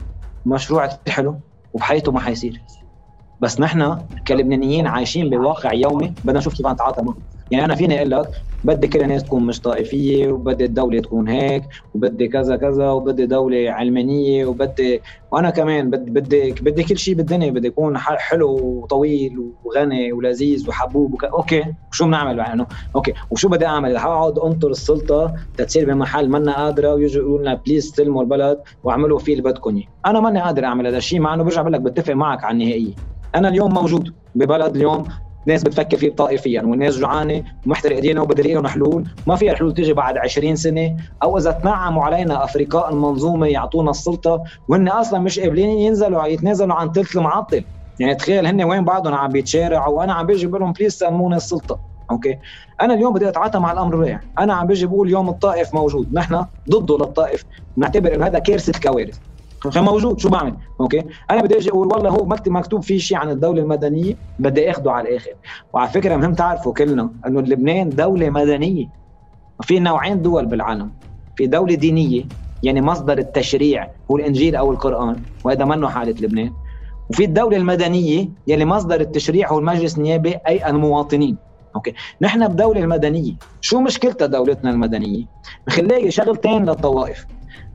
[0.45, 1.39] مشروع كثير حلو
[1.73, 2.61] وبحياته ما حيصير.
[3.39, 8.11] بس نحن كلبنانيين عايشين بواقع يومي بدنا نشوف كيف نتعاطى معه يعني أنا فيني أقول
[8.11, 8.29] لك
[8.63, 13.71] بدي كل الناس تكون مش طائفية وبدي الدولة تكون هيك وبدي كذا كذا وبدي دولة
[13.71, 20.13] علمانية وبدي وأنا كمان بدي بدي بدي كل شيء بالدنيا بدي يكون حلو وطويل وغني
[20.13, 21.23] ولذيذ وحبوب وك...
[21.23, 22.65] Okay شو بنعمل يعني
[22.95, 27.85] Okay وشو بدي أعمل؟ هقعد أنطر السلطة تتصير بمحل منا قادرة ويجوا يقولوا لنا please
[27.85, 31.61] استلموا البلد واعملوا فيه اللي بدكم أنا ماني قادر أعمل هذا الشيء مع إنه برجع
[31.61, 32.93] بقول لك بتفق معك على النهائية.
[33.35, 35.05] أنا اليوم موجود ببلد اليوم
[35.47, 40.17] ناس بتفكر فيه طائفيا والناس جوعانة ومحترق دينا لهم حلول ما فيها حلول تيجي بعد
[40.17, 40.95] 20 سنة.
[41.23, 46.91] أو إذا تنعموا علينا أفرقاء المنظومة يعطونا السلطة وهن أصلا مش قابلين ينزلوا يتنازلوا عن
[46.91, 47.65] ثلث المعطل.
[47.99, 51.79] يعني تخيل هن وين بعضهم عم بيتشارعوا وأنا عم بيجي بقول لهم please سلموني السلطة.
[52.11, 52.39] Okay؟
[52.81, 56.13] أنا اليوم بدي أتعاطى مع الأمر الواقع أنا عم بيجي بقول اليوم الطائف موجود.
[56.13, 57.43] نحن ضده للطائف.
[57.77, 59.17] نعتبر إنه هذا كارثة الكوارث
[59.77, 63.61] موجود شو بعمل؟ Okay؟ أنا بدي أجي أقول والله هو مكتوب فيه شيء عن الدولة
[63.61, 65.31] المدنية بدي آخده على الآخر.
[65.73, 68.85] وعلى فكرة مهم تعرفوا كلنا إنه لبنان دولة مدنية.
[69.61, 70.91] في نوعين دول بالعالم.
[71.35, 72.23] في دولة دينية
[72.63, 76.53] يعني مصدر التشريع هو الإنجيل أو القرآن وهذا منه حالة لبنان.
[77.09, 81.37] وفي الدولة المدنية يلي مصدر التشريع هو المجلس النيابي أي المواطنين.
[81.75, 83.33] Okay؟ نحن بدولة المدنية.
[83.61, 85.25] شو مشكلتها دولتنا المدنية؟
[85.67, 87.25] مخليه شغلتين للطوائف.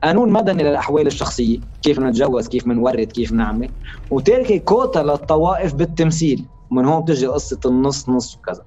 [0.03, 1.59] قانون مدني للأحوال الشخصية.
[1.81, 3.71] كيف نتجوز كيف نورث كيف نعمل.
[4.09, 6.49] وتاركة كوتا للطوائف بالتمثيل.
[6.71, 8.63] من هون بتجي قصة النص نص وكذا.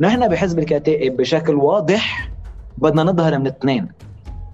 [0.00, 2.32] نحن بحزب الكتائب بشكل واضح
[2.76, 3.88] بدنا نظهر من اثنين.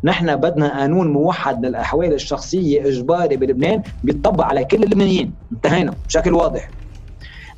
[0.04, 5.36] نحن بدنا قانون موحد للأحوال الشخصية إجباري بلبنان بيطبق على كل اللبنانيين.
[5.52, 5.96] انتهينا.
[6.08, 6.72] بشكل واضح.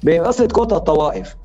[0.03, 1.37] بقصة كوتا الطوائف.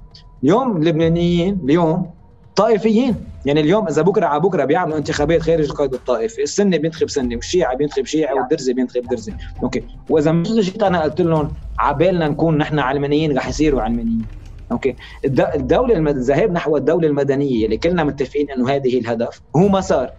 [0.43, 2.18] اليوم اللبنانيين اليوم
[2.59, 7.35] طائفيين يعني اليوم إذا بكرة على بكرة بيعملوا انتخابات خارج القيد الطائفي السني بينتخب سني
[7.35, 9.33] والشيعي بينتخب شيعي والدرزي بينتخب درزي.
[9.63, 9.83] Okay.
[10.09, 14.25] وإذا مش جيت أنا قلت لهم عبالنا نكون نحن علمانيين رح يصيروا علمانيين.
[14.71, 14.95] Okay.
[15.25, 20.11] الدولة الذهاب نحو الدولة المدنية اللي كلنا متفقين إنه هذه الهدف هو مسار.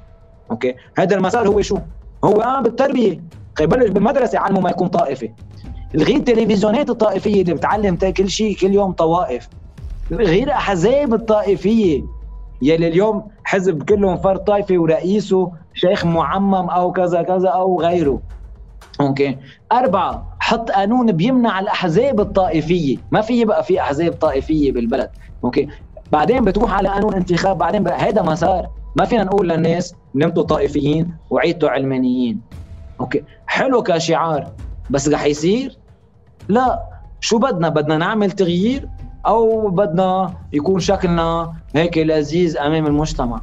[0.51, 0.75] Okay.
[0.99, 1.79] هذا المسار هو شو؟
[2.25, 3.21] هو آه بالتربية.
[3.61, 5.31] بلش بالمدرسة علموا ما يكون طائفي.
[5.95, 9.49] الغي التلفزيونات الطائفية اللي بتعلم كل شيء كل يوم طوائف.
[10.11, 12.20] غير أحزاب الطائفية.
[12.63, 18.21] يلي اليوم حزب كلهم فرد طائفي ورئيسه شيخ معمم أو كذا كذا أو غيره.
[19.01, 19.39] okay.
[19.73, 22.97] أربعة حط قانون بيمنع الأحزاب الطائفية.
[23.11, 25.11] ما في يبقى في أحزاب طائفية بالبلد.
[25.45, 25.69] okay.
[26.13, 28.71] بعدين بتروح على قانون انتخاب بعدين هذا مسار.
[28.97, 32.41] ما فينا نقول للناس نمتوا طائفيين وعيتوا علمانيين.
[33.01, 33.25] okay.
[33.47, 34.53] حلو كشعار
[34.91, 35.79] بس رح يصير؟
[36.49, 36.83] لا.
[37.21, 38.89] شو بدنا؟ بدنا نعمل تغيير
[39.27, 43.41] أو بدنا يكون شكلنا هيك لذيذ أمام المجتمع.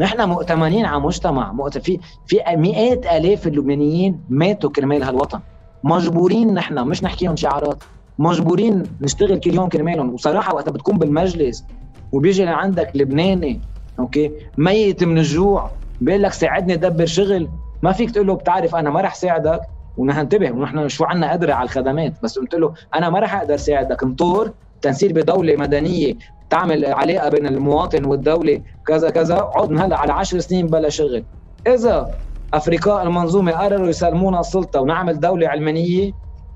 [0.00, 1.68] نحن مؤتمنين على مجتمع.
[1.68, 5.40] في في مئات آلاف اللبنانيين ماتوا كرمال هالوطن.
[5.84, 7.82] مجبورين نحن مش نحكيهم شعارات.
[8.18, 10.14] مجبورين نشتغل كل يوم كرمالهم.
[10.14, 11.64] وصراحة وقت بتكون بالمجلس
[12.12, 13.60] وبيجي لعندك لبناني
[13.98, 15.70] okay؟ ميت من الجوع.
[16.00, 17.48] بيقول لك ساعدني دبر شغل.
[17.82, 19.60] ما فيك تقول له بتعرف أنا ما رح ساعدك.
[19.96, 22.22] ونحن انتبه ونحن شو عنا قدرة على الخدمات.
[22.22, 24.02] بس قلت له أنا ما رح أقدر ساعدك.
[24.02, 24.52] انطر
[24.82, 26.14] تنصير بدولة مدنية
[26.50, 31.24] تعمل علاقه بين المواطن والدولة كذا كذا عد هلا على عشر سنين بلا شغل.
[31.66, 32.10] إذا
[32.54, 36.12] افريقاء المنظومة قرروا يسلمونا السلطة ونعمل دولة علمانية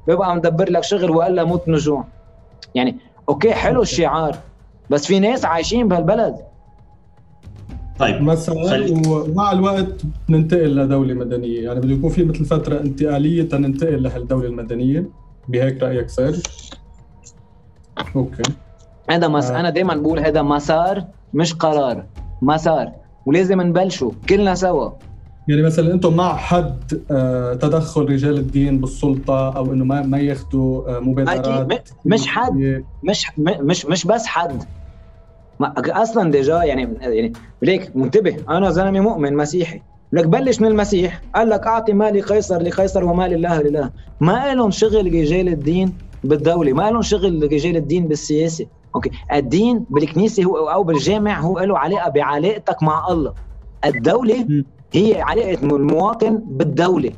[0.06, 2.04] بيبقى مدبر لك شغل وإلا موت نجوع.
[2.74, 2.96] يعني
[3.28, 4.36] أوكي حلو الشعار
[4.90, 6.36] بس في ناس عايشين بهالبلد.
[7.98, 11.64] طيب مثلا ومع الوقت ننتقل لدولة مدنية.
[11.64, 15.04] يعني بده يكون في مثل فترة انتقالية تننتقل لهالدولة المدنية.
[15.48, 16.42] بهيك رأيك تصير؟
[18.16, 18.42] okay.
[19.10, 19.50] هذا مس...
[19.50, 19.60] آه.
[19.60, 22.04] أنا دائما بقول هذا مسار مش قرار
[22.42, 22.92] مسار.
[23.26, 24.90] ولازم نبلشه كلنا سوا.
[25.48, 30.96] يعني مثلا أنتم مع حد آه، تدخل رجال الدين بالسلطة أو إنه ما ما ياخذوا
[30.96, 34.64] آه، مبادرات؟ مش حد مش مش مش بس حد.
[35.76, 37.32] أصلا déjà يعني يعني
[37.62, 39.82] ليك منتبه أنا زلمه مؤمن مسيحي.
[40.12, 43.90] لك بلش من المسيح قال لك أعطي ما لقيصر لقيصر وما لله لله.
[44.20, 45.94] ما لهم شغل رجال الدين
[46.24, 51.78] بالدولة ما لهم شغل رجال الدين بالسياسة أوكي الدين بالكنيسه هو أو بالجامع هو له
[51.78, 53.34] علاقه بعلاقتك مع الله
[53.84, 57.10] الدولة هي علاقه المواطن بالدولة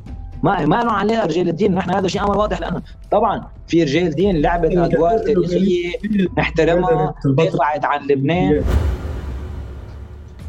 [0.42, 4.10] ما ما له علاقه رجال الدين نحن هذا شيء أمر واضح لنا طبعا في رجال
[4.10, 5.92] دين لعبت ادوار تاريخيه
[6.38, 8.64] نحترمها دفعت عن لبنان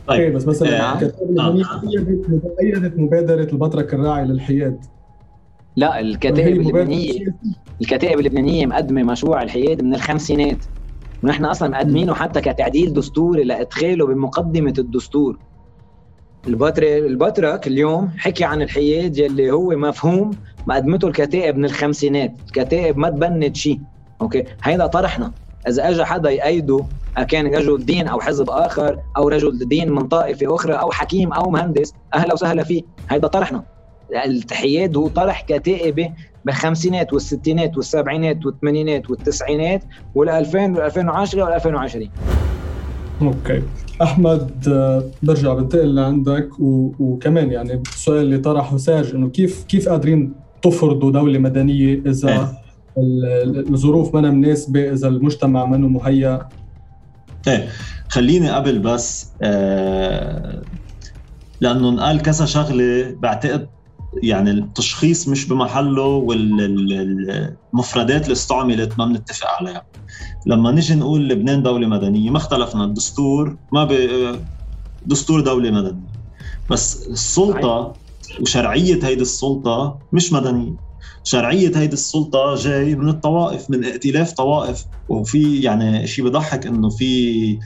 [0.07, 0.99] طيب بس مثلا آه.
[2.61, 4.85] ايدت مبادره البطرك الراعي للحياد
[5.75, 7.35] لا الكتائب اللبنانيه
[7.81, 10.65] الكتائب اللبنانية مقدمة مشروع الحياد من الخمسينات
[11.23, 15.39] ونحن أصلا مقدمينه حتى كتعديل دستوري لادخاله بمقدمة الدستور.
[16.47, 23.09] البطرك البطرك اليوم حكي عن الحياد يلي هو مفهوم مقدمته الكتائب من الخمسينات الكتائب ما
[23.09, 23.79] تبنت شيء
[24.21, 25.33] أوكي؟ هيدا طرحنا.
[25.67, 26.85] إذا اجى حدا يأيده
[27.29, 31.49] كان رجل دين أو حزب آخر أو رجل دين من طائفة أخرى أو حكيم أو
[31.49, 32.81] مهندس أهلا وسهلا فيه.
[33.09, 33.63] هيدا طرحنا.
[34.25, 36.13] الحياد هو طرح كتائبة
[36.47, 39.83] بالخمسينات والستينات والسبعينات والثمانينات والتسعينات
[40.17, 42.07] وال2000 وال2010 وال2020
[43.21, 43.61] أوكي.
[44.01, 44.51] أحمد
[45.23, 46.49] برجع بنتقل لعندك
[46.99, 52.51] وكمان يعني السؤال اللي طرحه ساج إنه كيف كيف قادرين تفرضوا دولة مدنية إذا إيه.
[53.69, 56.49] الظروف ما مناسبة إذا المجتمع منه مهيأ؟
[57.47, 57.67] إيه.
[58.09, 60.61] خليني قبل بس آه
[61.61, 63.67] لأنه انقال كذا شغلة بعتقد
[64.23, 69.85] يعني التشخيص مش بمحله والمفردات اللي استعملت ما بنتفق عليها.
[70.45, 73.91] لما نيجي نقول لبنان دولة مدنية ما اختلفنا الدستور ما ب...
[75.01, 76.07] دستور دولة مدنية.
[76.69, 77.99] بس السلطة
[78.41, 80.75] وشرعية هيدي السلطة مش مدنية.
[81.23, 84.85] شرعية هيدي السلطة جاي من الطوائف من ائتلاف طوائف.
[85.07, 87.59] وفي يعني شيء بضحك إنه في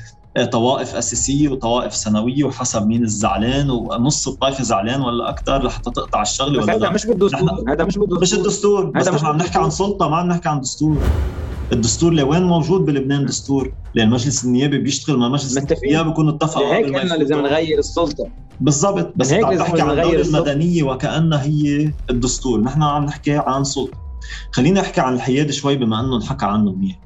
[0.52, 6.64] طوائف أساسية وطوائف ثانويه وحسب مين الزعلان ونص الطائفة زعلان ولا أكثر لحتى تقطع الشغلة
[6.64, 8.22] ولا هذا مش بالدستور هذا مش بالدستور.
[8.22, 10.98] مش الدستور بس نحن عم نحكي عن سلطة ما عم نحكي عن دستور.
[11.74, 16.96] الدستور لوين موجود؟ بلبنان دستور؟ لأن المجلس النيابي بيشتغل مع مجلس النيابي بيكون اتفقوا هيك
[16.96, 18.30] إحنا لازم نغير السلطة.
[18.60, 22.62] بالضبط بس عم تحكي عن الدولة المدنيه وكأنها هي الدستور.
[22.62, 23.98] نحن عم نحكي عن سلطة.
[24.52, 27.00] خلينا نحكي عن الحياد شوي بما إنه انحكى عنه منيح.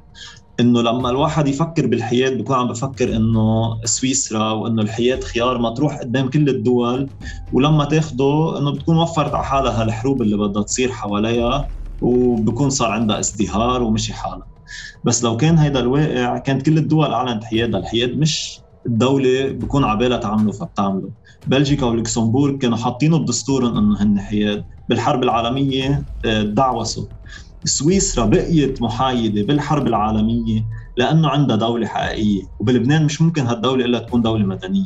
[0.60, 6.30] إنه لما الواحد يفكر بالحياد بكون عم بفكر إنه سويسرا وإنه الحياد خيار مطروح قدام
[6.30, 7.12] كل الدول
[7.52, 11.70] ولما تاخده إنه بتكون وفرت على حالها الحروب اللي بدها تصير حواليها
[12.02, 14.48] وبكون صار عندها ازدهار ومشي حالها.
[15.04, 17.80] بس لو كان هيدا الواقع كانت كل الدول أعلنت حيادها.
[17.80, 21.12] الحياد مش الدولة بكون على بالها تعمله فبتعمله.
[21.46, 27.06] بلجيكا ولوكسمبورغ كانوا حاطينه بدستورهم إنه هن حياد بالحرب العالمية آه، دعوسوا.
[27.66, 30.66] سويسرا بقيت محايدة بالحرب العالمية
[30.98, 34.86] لأنه عندها دولة حقيقية وبلبنان مش ممكن هالدولة إلا تكون دولة مدنية.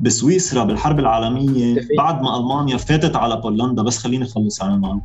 [0.00, 5.00] بسويسرا بالحرب العالمية بعد ما ألمانيا فاتت على بولندا بس خليني أخلص على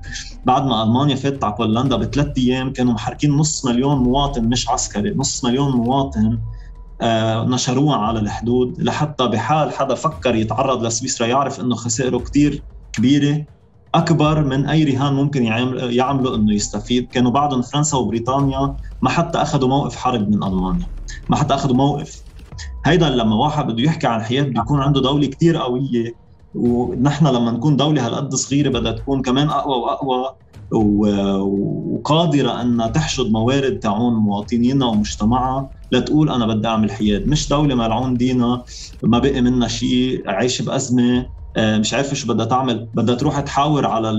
[0.45, 5.13] بعد ما ألمانيا فاتت على بولندا بثلاث أيام كانوا محركين نص مليون مواطن مش عسكري
[5.15, 6.39] نص مليون مواطن
[7.01, 12.63] آه نشروها على الحدود لحتى بحال حدا فكر يتعرض لسويسرا يعرف إنه خسائره كتير
[12.93, 13.45] كبيرة.
[13.97, 17.09] أكبر من أي رهان ممكن يعملوا إنه يستفيد.
[17.09, 18.77] كانوا بعدهم فرنسا وبريطانيا.
[19.01, 20.87] ما حتى أخذوا موقف حرب من ألمانيا.
[21.29, 22.25] ما حتى أخذوا موقف.
[22.85, 26.13] هيدا لما واحد بده يحكي عن حياة بيكون عنده دولة كتير قوية.
[26.53, 30.25] ونحن لما نكون دولة هالقد صغيرة بدها تكون كمان أقوى وأقوى.
[31.91, 38.17] وقادرة أنها تحشد موارد تعون مواطنينا ومجتمعها لتقول أنا بدي أعمل حياد مش دولة ملعون
[38.17, 38.63] دينا
[39.03, 40.29] ما بقي منها شيء.
[40.29, 41.35] عايشه بأزمة.
[41.57, 44.11] مش عارفه شو بدها تعمل بدها تروح تحاور على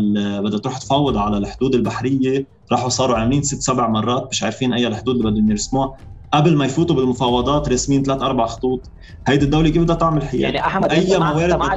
[0.44, 2.46] بدها تروح تفاوض على الحدود البحرية.
[2.72, 5.96] راحوا صاروا عاملين ست سبع مرات مش عارفين أي الحدود اللي بدهم يرسموها.
[6.32, 8.90] قبل ما يفوتوا بالمفاوضات رسمين ثلاث أربع خطوط.
[9.26, 11.76] هيدي الدولة كيف بدها تعمل حياد يعني أحمد أي موارد أنت مع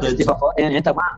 [0.58, 1.18] يعني أنت مع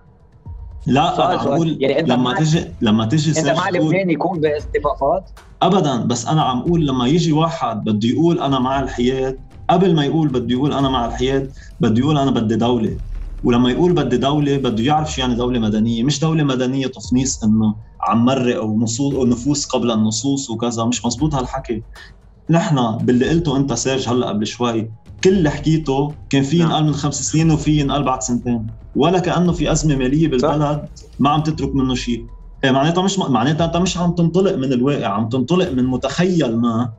[0.87, 5.29] لا أنا بقول يعني أنت لما تجي لما تجي أنت مع لبنان يكون باصطفافات
[5.61, 9.39] ابدا بس أنا عم أقول لما يجي واحد بده يقول أنا مع الحياد
[9.69, 12.99] قبل ما يقول بده يقول أنا مع الحياد بده يقول أنا بدي دولة.
[13.43, 16.03] ولما يقول بدي دولة بده يعرف شو يعني دولة مدنية.
[16.03, 20.85] مش دولة مدنية تفنيص إنه عم مرق ونفوس قبل النصوص وكذا.
[20.85, 21.83] مش مزبوط هالحكي.
[22.49, 24.91] نحن باللي قلته أنت سيرج هلأ قبل شوي
[25.23, 26.85] كل اللي حكيته كان في ينقال نعم.
[26.85, 28.67] من خمس سنين وفي ينقال بعد سنتين.
[28.95, 30.89] ولا كأنه في أزمة مالية بالبلد
[31.19, 32.25] ما عم تترك منه شيء.
[32.63, 36.93] إيه، معناتها مش معناتها أنت مش عم تنطلق من الواقع عم تنطلق من متخيل ما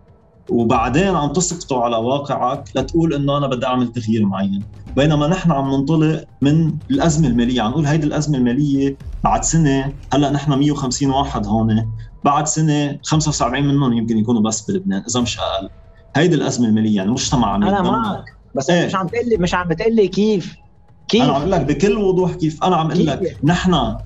[0.51, 4.63] وبعدين عم تسقطه على واقعك لتقول إنه أنا بدي أعمل تغيير معين.
[4.97, 7.63] بينما نحن عم ننطلق من الأزمة المالية.
[7.63, 11.93] عم نقول هيدي الأزمة المالية بعد سنة هلأ نحن 150 واحد هون
[12.25, 15.69] بعد سنة 75 منهم يمكن يكونوا بس بلبنان إذا مش أقل.
[16.17, 18.25] هيدي الأزمة المالية يعني المجتمع عم أنا معك
[18.55, 20.57] بس إيه؟ مش عم تقول لي مش عم بتقول لي كيف.
[21.09, 22.65] كيف؟ أنا عم أقول لك بكل وضوح كيف.
[22.65, 23.97] أنا عم أقول لك نحن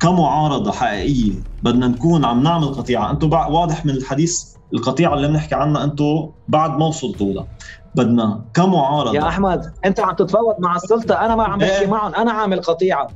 [0.00, 3.10] كمعارضة حقيقية بدنا نكون عم نعمل قطيعة.
[3.10, 7.46] أنتم واضح من الحديث القطيعة اللي بنحكي عنها أنتم بعد ما وصلتوا لها
[7.94, 12.14] بدنا كمعارضه يا أحمد أنت عم تتفاوض مع السلطة أنا ما عم بحكي إيه؟ معهم
[12.14, 13.08] أنا عامل قطيعة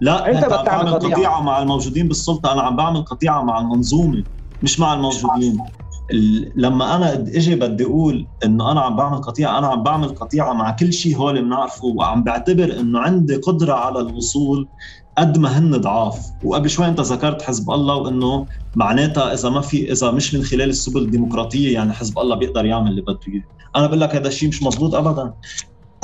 [0.00, 1.12] لا أنت, أنت عم تعمل قطيعة.
[1.12, 4.24] قطيعة مع الموجودين بالسلطة أنا عم بعمل قطيعة مع المنظومة
[4.62, 5.58] مش مع الموجودين
[6.56, 10.70] لما أنا إجي بدي أقول إنه أنا عم بعمل قطيعة أنا عم بعمل قطيعة مع
[10.70, 14.68] كل شيء هول بنعرفه وعم بعتبر إنه عندي قدرة على الوصول
[15.18, 16.30] قد ما هن ضعاف.
[16.44, 18.46] وقبل شوي انت ذكرت حزب الله وإنه
[18.76, 22.90] معناتها إذا ما في إذا مش من خلال السبل الديمقراطية يعني حزب الله بيقدر يعمل
[22.90, 23.42] اللي بده إياه.
[23.76, 25.34] أنا بقول لك هذا الشيء مش مزبوط ابدا.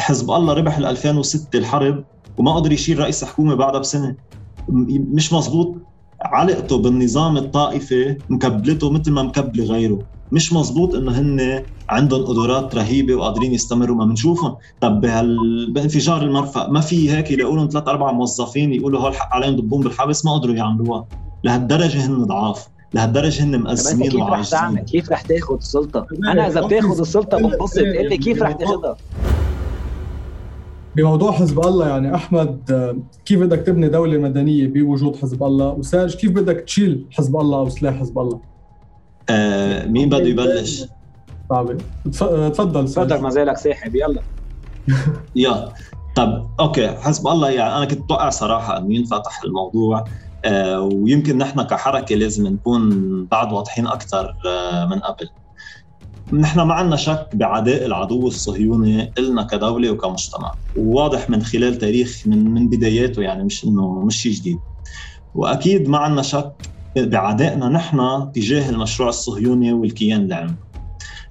[0.01, 2.05] حزب الله ربح ال 2006 الحرب
[2.39, 4.17] وما قدر يشيل رئيس حكومه بعدها بسنة.
[4.69, 5.75] مش مزبوط
[6.23, 9.99] علقته بالنظام الطائفي مكبلته مثل ما مكبلة غيره.
[10.33, 15.73] مش مزبوط إنه هن عندهم قدرات رهيبة وقادرين يستمروا ما بنشوفهم طب بهال...
[15.73, 19.83] بانفجار المرفأ ما في هيك يلاقوا لهم ثلاث أربع موظفين يقولوا هول الحق عليهم دبون
[19.83, 21.07] بالحبس ما قدروا يعملوها.
[21.45, 22.69] لهالدرجة هن ضعاف.
[22.95, 27.79] لهالدرجة هن مأزمين وعاجزين كيف رح تاخذ السلطة؟ أنا إذا بتاخذ السلطة بنبسط.
[27.79, 28.97] قل لي كيف رح تاخذها؟
[30.97, 32.59] بموضوع حزب الله يعني أحمد
[33.25, 37.69] كيف بدك تبني دولة مدنية بوجود حزب الله؟ وساج كيف بدك تشيل حزب الله أو
[37.69, 38.54] سلاح حزب الله؟
[39.31, 40.85] آه مين بده يبلش؟
[41.53, 41.85] صعبة
[42.51, 43.95] تفضل تفضل ما زالك ساحب.
[43.97, 44.25] يلا.
[45.35, 45.73] يلا.
[46.17, 46.89] طب أوكي.
[46.89, 50.05] حزب الله يعني أنا كنت متوقع صراحة إنه ينفتح الموضوع.
[50.45, 52.91] آه ويمكن نحن كحركة لازم نكون
[53.27, 55.29] بعد واضحين أكثر آه من قبل.
[56.33, 60.55] نحن ما عندنا شك بعداء العدو الصهيوني إلنا كدولة وكمجتمع.
[60.75, 64.63] وواضح من خلال تاريخ من من بداياته يعني مش إنه مش شيء جديد.
[65.35, 66.55] وأكيد ما عندنا شك
[66.97, 70.55] بعدائنا نحن تجاه المشروع الصهيوني والكيان العلمي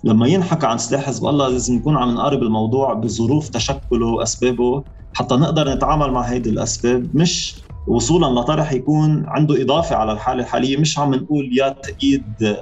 [0.03, 4.84] لما ينحكى عن سلاح حزب الله لازم نكون عم نقارب الموضوع بظروف تشكله وأسبابه
[5.14, 7.16] حتى نقدر نتعامل مع هيدي الأسباب.
[7.16, 7.55] مش
[7.88, 12.55] وصولا لطرح يكون عنده إضافة على الحالة الحالية مش عم نقول يا تأييد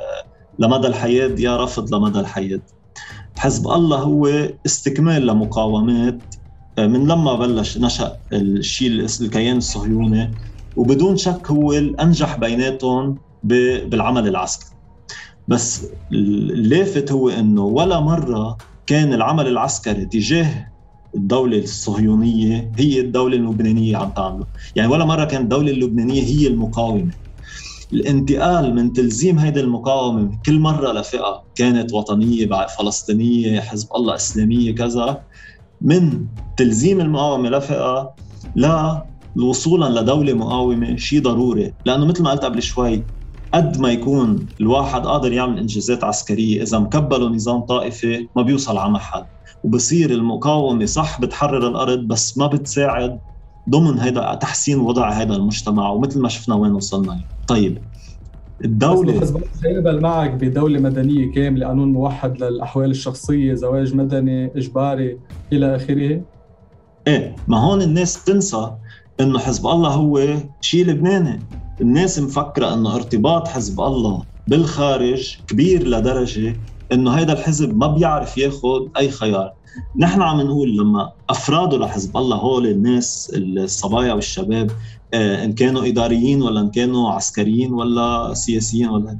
[0.60, 2.62] لمدى الحياة يا رفض لمدى الحياة.
[3.38, 4.28] حزب الله هو
[4.66, 6.36] استكمال لمقاومات
[6.78, 10.32] آه، من لما بلش نشأ الشيء الكيان الصهيوني
[10.76, 14.70] وبدون شك هو الأنجح بيناتهم بالعمل العسكري.
[15.48, 20.72] بس اللافت هو إنه ولا مرة كان العمل العسكري تجاه
[21.16, 24.46] الدولة الصهيونية هي الدولة اللبنانية عم تعمله.
[24.76, 27.14] يعني ولا مرة كانت الدولة اللبنانية هي المقاومة.
[27.94, 32.50] الانتقال من تلزيم هيدي المقاومة كل مرة لفئة كانت وطنية
[32.80, 35.24] فلسطينية حزب الله إسلامية كذا
[35.82, 38.14] من تلزيم المقاومة لفئة
[38.56, 43.08] لا وصولا لدولة مقاومة شيء ضروري لأنه مثل ما قلت قبل شوي
[43.54, 48.92] قد ما يكون الواحد قادر يعمل إنجازات عسكرية إذا مكبله نظام طائفي ما بيوصل على
[48.92, 49.26] محل
[49.64, 53.20] وبصير المقاومة صح بتحرر الأرض بس ما بتساعد
[53.70, 57.24] ضمن هيدا تحسين وضع هذا المجتمع ومثل ما شفنا وين وصلنا.
[57.48, 57.84] طيب
[58.66, 65.20] الدولة حزب سيقبل معك بدولة مدنية كاملة قانون موحد للأحوال الشخصية زواج مدني إجباري
[65.54, 66.22] إلى آخره؟
[67.08, 68.72] إيه ما هون الناس تنسى
[69.22, 71.48] إنه حزب الله هو شيء لبناني.
[71.82, 76.56] الناس مفكرة إنه ارتباط حزب الله بالخارج كبير لدرجة
[76.92, 79.52] إنه هيدا الحزب ما بيعرف ياخذ أي خيار.
[80.00, 84.72] نحن عم نقول لما أفرادوا لحزب الله هول الناس الصبايا والشباب
[85.14, 89.20] آه، إن كانوا إداريين ولا إن كانوا عسكريين ولا سياسيين ولا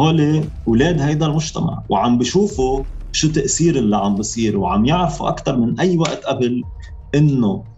[0.00, 1.84] هول أولاد هيدا المجتمع.
[1.88, 6.62] وعم بشوفوا شو تأثير اللي عم بصير وعم يعرفوا أكثر من أي وقت قبل
[7.14, 7.71] إنه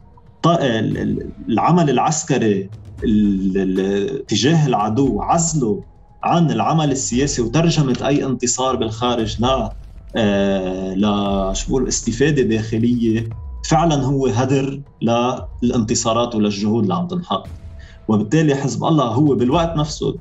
[0.47, 2.71] العمل العسكري
[4.29, 5.85] تجاه العدو عزله
[6.25, 9.77] عن العمل السياسي وترجمه أي انتصار بالخارج لا
[10.17, 13.33] آه لا شو بقول استفادة داخلية
[13.71, 14.83] فعلا هو هدر
[15.63, 17.61] للانتصارات وللجهود اللي عم تنحط.
[18.09, 20.19] وبالتالي حزب الله هو بالوقت نفسه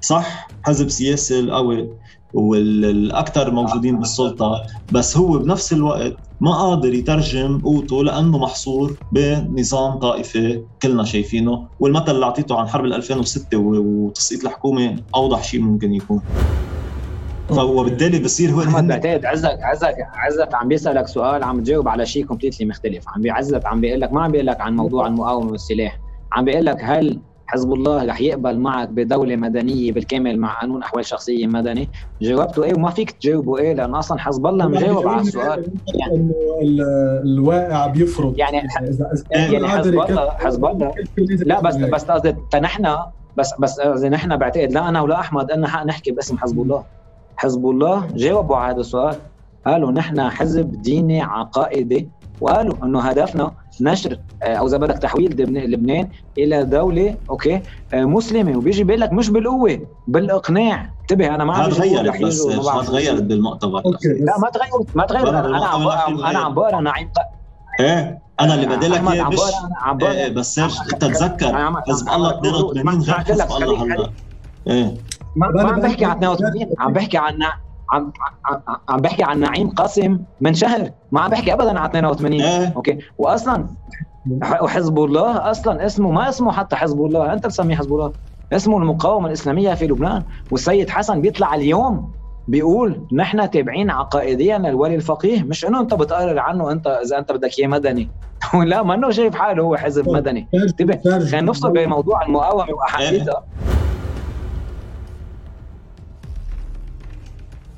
[0.00, 1.98] صح؟ حزب سياسي القوي.
[2.34, 4.62] والاكثر موجودين بالسلطة
[4.92, 12.10] بس هو بنفس الوقت ما قادر يترجم قوته لأنه محصور بنظام طائفي كلنا شايفينه والمثل
[12.14, 16.20] اللي أعطيته عن حرب 2006 وتسقيط الحكومة أوضح شيء ممكن يكون.
[17.50, 22.24] وبالتالي بصير هو محمد بعتقد عزك عزك عزك عم بيسألك سؤال عم تجاوب على شيء
[22.24, 23.04] كومبليتلي مختلف.
[23.08, 25.98] عم بيعزك عم بيقول لك ما عم بيقول لك عن موضوع المقاومة والسلاح.
[26.32, 27.20] عم بيقول لك هل
[27.50, 31.88] حزب الله رح يقبل معك بدولة مدنية بالكامل مع قانون أحوال شخصية مدني.
[32.22, 35.72] جاوبته إيه وما فيك تجاوبه إيه لأنه أصلا حزب الله مجاوب على السؤال.
[35.94, 36.34] يعني إنه
[37.24, 38.38] الواقع بيفرض.
[38.38, 38.68] يعني
[39.30, 40.94] يعني حزب الله حزب الله
[41.26, 42.96] لا بس بس قصدي نحن
[43.36, 46.84] بس بس قصدي نحن بعتقد لا أنا ولا أحمد لنا حق نحكي باسم حزب الله.
[47.36, 49.16] حزب الله جاوبوا على هذا السؤال.
[49.66, 52.08] قالوا نحن حزب ديني عقائدي
[52.40, 56.08] وقالوا إنه هدفنا نشر آه، أو اذا بدك تحويل لبنان
[56.38, 57.60] إلى دولة أوكي؟
[57.94, 58.58] آه، مسلمة.
[58.58, 60.90] وبيجي بيقول لك مش بالقوة بالإقناع.
[61.00, 63.82] انتبه أنا ما عم تغيرت بس ما تغيرت بالمؤتمر.
[64.04, 65.28] لا ما تغيرت ما تغيرت.
[65.28, 67.10] أنا عم بقرأ أنا عم بقرأ نعيم
[67.80, 69.38] إيه؟ أنا اللي بدي لك إياه مش
[70.02, 74.10] إيه بس سيرج تتذكر حزب الله 82 غير حزب الله هلا
[74.66, 74.94] إيه.
[75.36, 77.38] ما عم بحكي عن 82 عم بحكي عن
[77.92, 78.12] عم
[78.88, 80.90] عم بحكي عن نعيم قاسم من شهر.
[81.12, 82.72] ما عم بحكي ابدا عن 82 إيه.
[82.76, 83.66] okay؟ واصلا
[84.62, 88.12] وحزب الله أصلا اسمه ما اسمه حتى حزب الله أنت بتسميه حزب الله.
[88.52, 90.22] اسمه المقاومة الإسلامية في لبنان.
[90.50, 92.12] والسيد حسن بيطلع اليوم
[92.48, 95.42] بيقول نحن تابعين عقائديا للولي الفقيه.
[95.42, 98.08] مش إنه أنت بتقرر عنه أنت إذا أنت بدك إياه مدني.
[98.66, 100.48] لا ما إنه شايف حاله هو حزب مدني.
[100.54, 103.44] انتبه خلينا نفصل بين موضوع المقاومة وأحاديثها.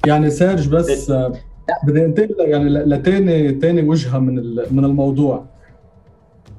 [0.06, 1.32] يعني سيرج بس آه،
[1.86, 4.34] بدي انتقل يعني لتاني تاني وجهة من
[4.70, 5.44] من الموضوع.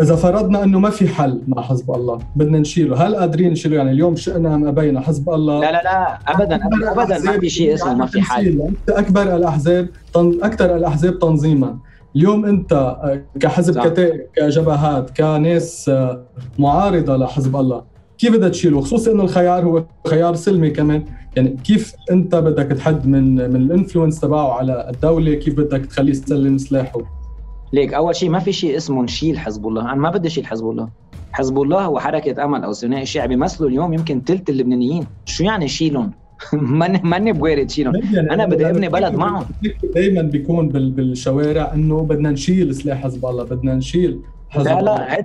[0.01, 3.07] إذا فرضنا إنه ما في حل مع حزب الله بدنا نشيله.
[3.07, 5.59] هل قادرين نشيله؟ يعني اليوم شئنا أم أبينا؟ حزب الله.
[5.59, 8.61] لا لا لا ابدا ابدا, أبداً ما في شيء اسمه ما في حل.
[8.61, 9.87] أنت أكبر الأحزاب
[10.17, 11.77] أكثر الأحزاب تنظيما.
[12.15, 16.23] اليوم أنت آه، كحزب كتائب كجبهات كناس آه،
[16.59, 17.92] معارضة لحزب الله.
[18.23, 21.05] كيف بدها تشيله؟ خصوصي إنه الخيار هو خيار سلمي كمان.
[21.35, 26.57] يعني كيف أنت بدك تحد من من الإنفلونس تبعه على الدولة؟ كيف بدك تخليه يسلم
[26.57, 26.99] سلاحه؟
[27.73, 29.81] ليك أول شيء ما في شيء اسمه نشيل حزب الله.
[29.81, 30.89] أنا ما بدي أشيل حزب الله.
[31.31, 35.05] حزب الله هو حركة أمل أو ثنائي شعبي بيمثلوا اليوم يمكن ثلث اللبنانيين.
[35.25, 36.11] شو يعني شيلهم
[36.53, 39.45] ماني ماني بوارد شيلهم يعني أنا بدي أبني بلد معهم.
[39.95, 44.19] دائما بيكون بالشوارع إنه بدنا نشيل سلاح حزب الله بدنا نشيل
[44.55, 45.23] لا لا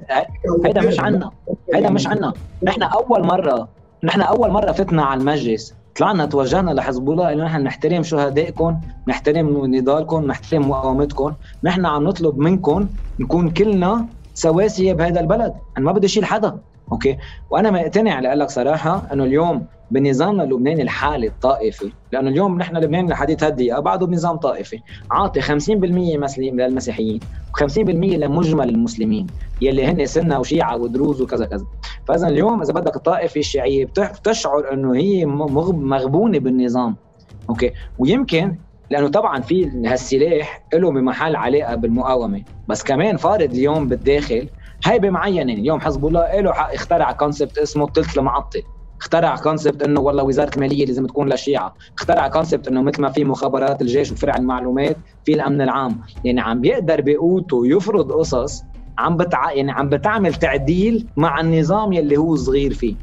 [0.64, 1.30] هيدا مش عنا
[1.74, 2.32] هيدا مش عنا.
[2.62, 3.68] نحن أول مرة
[4.04, 5.74] نحن أول مرة فتنا على المجلس.
[5.96, 11.32] طلعنا توجهنا لحزب الله انه نحن نحترم شهدائكم نحترم نضالكم نحترم مقاومتكم.
[11.64, 12.88] نحن عم نطلب منكم
[13.20, 15.54] نكون كلنا سواسية بهذا البلد.
[15.78, 16.58] أنا ما بدي أشيل حدا
[16.92, 17.18] أوكي؟
[17.50, 23.44] وأنا مقتنع لك صراحة إنه اليوم بنظامنا اللبناني الحالي الطائفي لأنه اليوم نحن لبنان لحديث
[23.44, 24.80] هالدقيقه بعده بنظام طائفي.
[25.10, 25.50] عاطي 50%
[26.18, 27.20] مسلم للمسيحيين
[27.58, 29.26] و50% لمجمل المسلمين
[29.60, 31.66] يلي هن سنة وشيعة ودروز وكذا كذا.
[32.08, 36.96] فإذا اليوم إذا بدك الطائفه الشيعيه بتشعر إنه هي مغبونة بالنظام.
[37.50, 38.56] okay؟ ويمكن
[38.90, 42.42] لأنه طبعا في هالسلاح له بمحل علاقة بالمقاومة.
[42.68, 44.48] بس كمان فارض اليوم بالداخل
[44.84, 48.62] هيبه معينه اليوم حزب الله له حق اخترع concept اسمه الثلث المعطل.
[49.00, 53.24] اخترع concept إنه والله وزارة المالية لازم تكون للشيعه اخترع concept إنه مثل ما في
[53.24, 56.00] مخابرات الجيش وفرع المعلومات في الأمن العام.
[56.24, 58.62] يعني عم بيقدر بقوته يفرض قصص
[58.98, 59.52] عم بتع...
[59.52, 62.96] يعني عم بتعمل تعديل مع النظام يلي هو صغير فيه.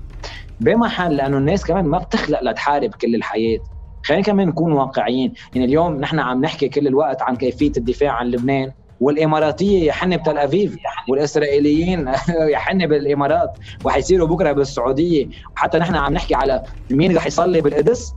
[0.60, 3.60] بمحل لأنه الناس كمان ما بتخلق لتحارب كل الحياة.
[4.06, 5.34] خلينا كمان نكون واقعيين.
[5.54, 8.72] يعني اليوم نحن عم نحكي كل الوقت عن كيفية الدفاع عن لبنان.
[9.02, 10.78] والإماراتية يحن بتل ابيب
[11.10, 12.12] والإسرائيليين
[12.56, 15.28] يحن بالإمارات وحيصيروا بكرة بالسعودية.
[15.56, 18.14] وحتى نحن عم نحكي على مين رح يصلي بالقدس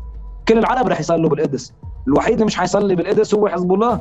[0.48, 1.72] كل العرب رح يصلوا بالقدس.
[2.08, 4.00] الوحيد اللي مش حيصلي بالقدس هو حزب الله.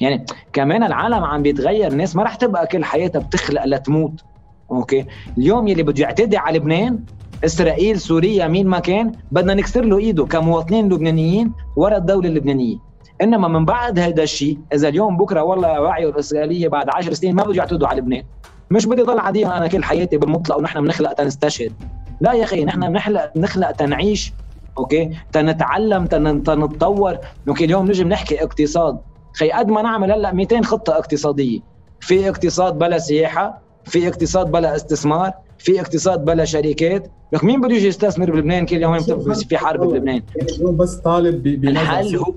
[0.00, 4.24] يعني كمان العالم عم بيتغير الناس ما رح تبقى كل حياتها بتخلق لتموت.
[4.70, 5.06] okay؟
[5.38, 7.04] اليوم يلي بده يعتدي على لبنان
[7.44, 12.93] إسرائيل سوريا مين ما كان بدنا نكسر له إيده كمواطنين لبنانيين ورا الدولة اللبنانية.
[13.22, 17.42] إنما من بعد هذا الشيء إذا اليوم بكرة والله وعيوا الاسرائيليه بعد 10 سنين ما
[17.42, 18.22] بده يعتدوا على لبنان.
[18.70, 21.72] مش بدي ضل عادي أنا كل حياتي بالمطلق ونحن بنخلق تنستشهد.
[22.20, 24.32] لا يا أخي نحن بنخلق بنخلق تنعيش
[24.78, 27.18] okay؟ تنتعلم تنتطور.
[27.48, 28.98] okay اليوم نجي بنحكي اقتصاد.
[29.36, 31.60] خي قد ما نعمل هلأ 200 خطة اقتصادية.
[32.00, 37.10] في اقتصاد بلا سياحة في اقتصاد بلا استثمار في اقتصاد بلا شركات.
[37.32, 38.98] لك مين بده يجي يستثمر بلبنان كل يوم؟
[39.48, 40.22] في حرب بلبنان.
[40.62, 42.34] بس طالب الحل هو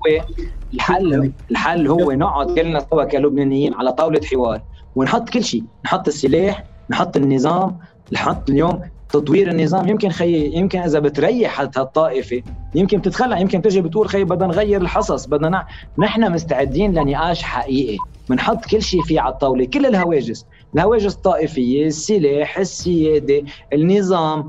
[0.73, 4.61] الحل الحل هو نقعد كلنا سوا كلبنانيين على طاولة حوار
[4.95, 5.63] ونحط كل شيء.
[5.85, 7.77] نحط السلاح نحط النظام
[8.11, 9.87] نحط اليوم تطوير النظام.
[9.87, 12.41] يمكن خي يمكن إذا بتريح هالطائفة
[12.75, 15.67] يمكن بتتخلى يمكن تجي بتقول خي بدنا نغير الحصص بدنا نع...
[15.97, 17.97] نحن مستعدين لنقاش حقيقي.
[18.29, 20.45] بنحط كل شيء فيه على الطاولة كل الهواجس.
[20.77, 24.47] الهواجس الطائفية السلاح السيادة النظام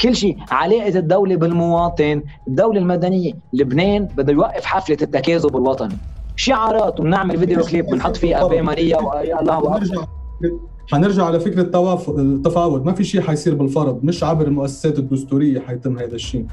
[0.00, 0.36] كل شيء.
[0.50, 3.32] علاقة الدولة بالمواطن الدولة المدنية.
[3.52, 5.96] لبنان بده يوقف حفلة التكاذب الوطني.
[6.36, 9.80] شعارات وبنعمل فيديو كليب بنحط فيه أبي ماريا ويا الله
[10.92, 12.86] حنرجع على فكرة التوافق التفاوض.
[12.86, 14.04] ما في شيء حيصير بالفرض.
[14.04, 16.46] مش عبر المؤسسات الدستورية حيتم هذا الشيء.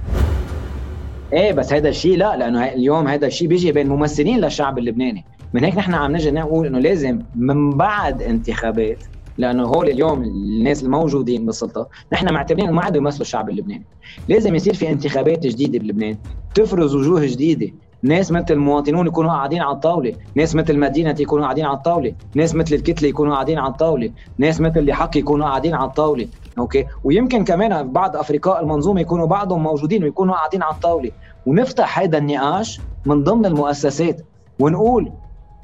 [1.34, 5.26] إيه بس هذا الشيء لا لأنه اليوم هذا الشيء بيجي بين ممثلين للشعب اللبناني.
[5.58, 9.04] من هيك نحن عم نجي نقول إنه لازم من بعد انتخابات
[9.38, 13.86] لأنه هول اليوم الناس الموجودين بالسلطه نحن معتبرين ما عاد يمثلوا الشعب اللبناني.
[14.28, 16.18] لازم يصير في انتخابات جديدة بلبنان
[16.56, 17.72] تفرز وجوه جديدة.
[18.04, 22.56] ناس مثل المواطنون يكونوا قاعدين على الطاولة، ناس مثل مدينة يكونوا قاعدين على الطاولة، ناس
[22.56, 26.28] مثل الكتلة يكونوا قاعدين على الطاولة، ناس مثل اللي حق يكونوا قاعدين على الطاولة،
[26.60, 31.12] okay، ويمكن كمان بعض افرقاء المنظومة يكونوا بعضهم موجودين ويكونوا قاعدين على الطاولة،
[31.46, 34.22] ونفتح هذا النقاش من ضمن المؤسسات
[34.60, 35.12] ونقول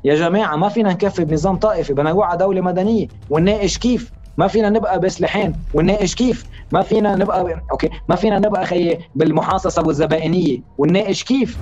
[0.04, 4.12] يا جماعة ما فينا نكفي بنظام طائفي بدنا نوعى دولة مدنية ونناقش كيف.
[4.38, 6.46] ما فينا نبقى بسلاحين ونناقش كيف.
[6.72, 7.90] ما فينا نبقى okay.
[8.10, 11.58] ما فينا نبقى خي بالمحاصصة والزبائنية ونناقش كيف.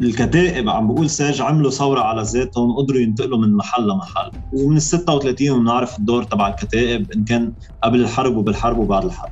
[0.00, 4.30] الكتائب عم بقول سيرج عملوا ثورة على ذاتهم وقدروا ينتقلوا من محل لمحل.
[4.52, 7.52] ومن ال 36 بنعرف الدور تبع الكتائب إن كان
[7.82, 9.30] قبل الحرب وبالحرب وبعد الحرب.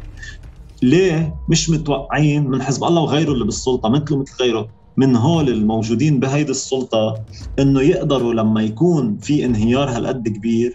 [0.82, 4.68] ليه مش متوقعين من حزب الله وغيره اللي بالسلطة مثله مثل غيره؟
[4.98, 7.14] من هول الموجودين بهيدي السلطة
[7.58, 10.74] إنه يقدروا لما يكون في انهيار هالقد كبير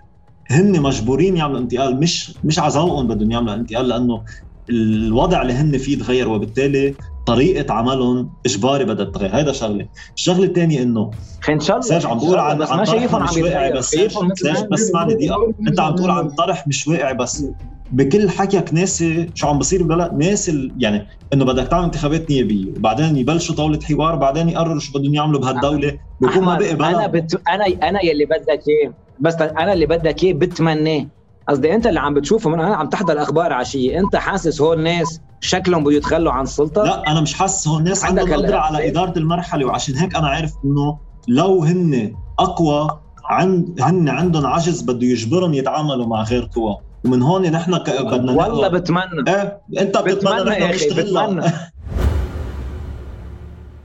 [0.51, 4.24] هن مجبورين يعملوا انتقال مش مش على ذوقهم بدهم يعملوا انتقال لأنه
[4.69, 6.95] الوضع اللي هن فيه تغير وبالتالي
[7.26, 9.36] طريقة عملهم إجباري بدها تتغير.
[9.36, 9.88] هيدا شغلة.
[10.17, 11.11] الشغلة الثانية إنه
[11.49, 11.88] إن شاء الله.
[11.88, 15.53] ساج عم بقول عن بس ما شايفهم عم واقعي بس بس اسمعني دقيقة.
[15.67, 17.45] أنت عم تقول عن طرح مش واقعي بس
[17.93, 23.17] بكل حكيك ناسي شو عم بصير ببلد ناسي يعني إنه بدك تعمل انتخابات نيابية وبعدين
[23.17, 25.97] يبلشوا طاولة حوار بعدين يقرروا شو بدهم يعملوا بهالدولة.
[26.19, 27.41] بيكون ما بقي بلد أنا بت...
[27.49, 28.93] أنا أنا يلي بدك إياه.
[29.19, 31.05] بس أنا اللي بدك إياه بتمناه.
[31.49, 33.99] قصدي أنت اللي عم بتشوفه من أنا عم تحضر الاخبار عشية.
[33.99, 38.05] أنت حاسس هول الناس شكلهم بده يتخلوا عن السلطة؟ لا أنا مش حاسس هول الناس
[38.05, 44.09] عندهم قدرة على إدارة المرحلة وعشان هيك أنا عارف إنه لو هن أقوى عند هن
[44.09, 46.77] عندهم عجز بده يجبرهم يتعاملوا مع غير قوى.
[47.05, 47.89] ومن هون نحن ك...
[47.89, 49.03] بدنا والله بتمنى.
[49.27, 51.41] إيه؟ انت بتتمنى نحن بتمنى.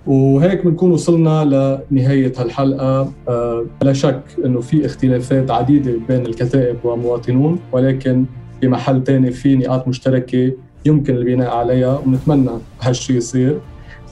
[0.06, 1.44] وهيك بنكون وصلنا
[1.90, 3.12] لنهاية هالحلقة.
[3.28, 8.24] آه لا شك أنه في اختلافات عديدة بين الكتائب ومواطنون ولكن
[8.62, 10.52] بمحل تاني في نقاط مشتركة
[10.86, 12.50] يمكن البناء عليها ونتمنى
[12.80, 13.58] هالشيء يصير.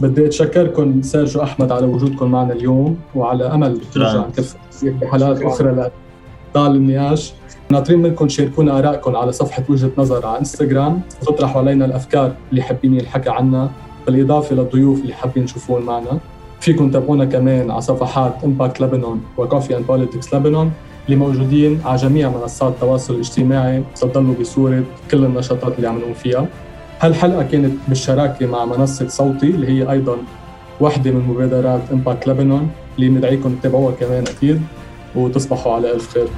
[0.00, 5.90] بدي أتشكركم سيرجيو أحمد على وجودكم معنا اليوم وعلى أمل نرجع نكفي بحلقات أخرى
[6.56, 7.32] لطال النقاش
[7.70, 11.00] ناطرين منكم تشاركونا آرائكم على صفحة وجهة نظر على إنستغرام.
[11.22, 13.70] وتطرحوا علينا الأفكار اللي حابين ينحكى عنها
[14.06, 16.18] بالإضافة للضيوف اللي حابين تشوفون معنا.
[16.60, 20.70] فيكم تابعونا كمان على صفحات Impact لبنان و Coffee and Politics لبنان
[21.06, 23.82] اللي موجودين على جميع منصات التواصل الاجتماعي.
[24.00, 26.46] تضلوا بصورة كل النشاطات اللي عم نقوم فيها.
[27.00, 30.16] هالحلقة كانت بالشراكة مع منصة صوتي اللي هي أيضا
[30.80, 34.62] واحدة من مبادرات امباكت لبنان اللي بندعيكم تتابعوها كمان أكيد.
[35.16, 36.28] وتصبحوا على ألف خير.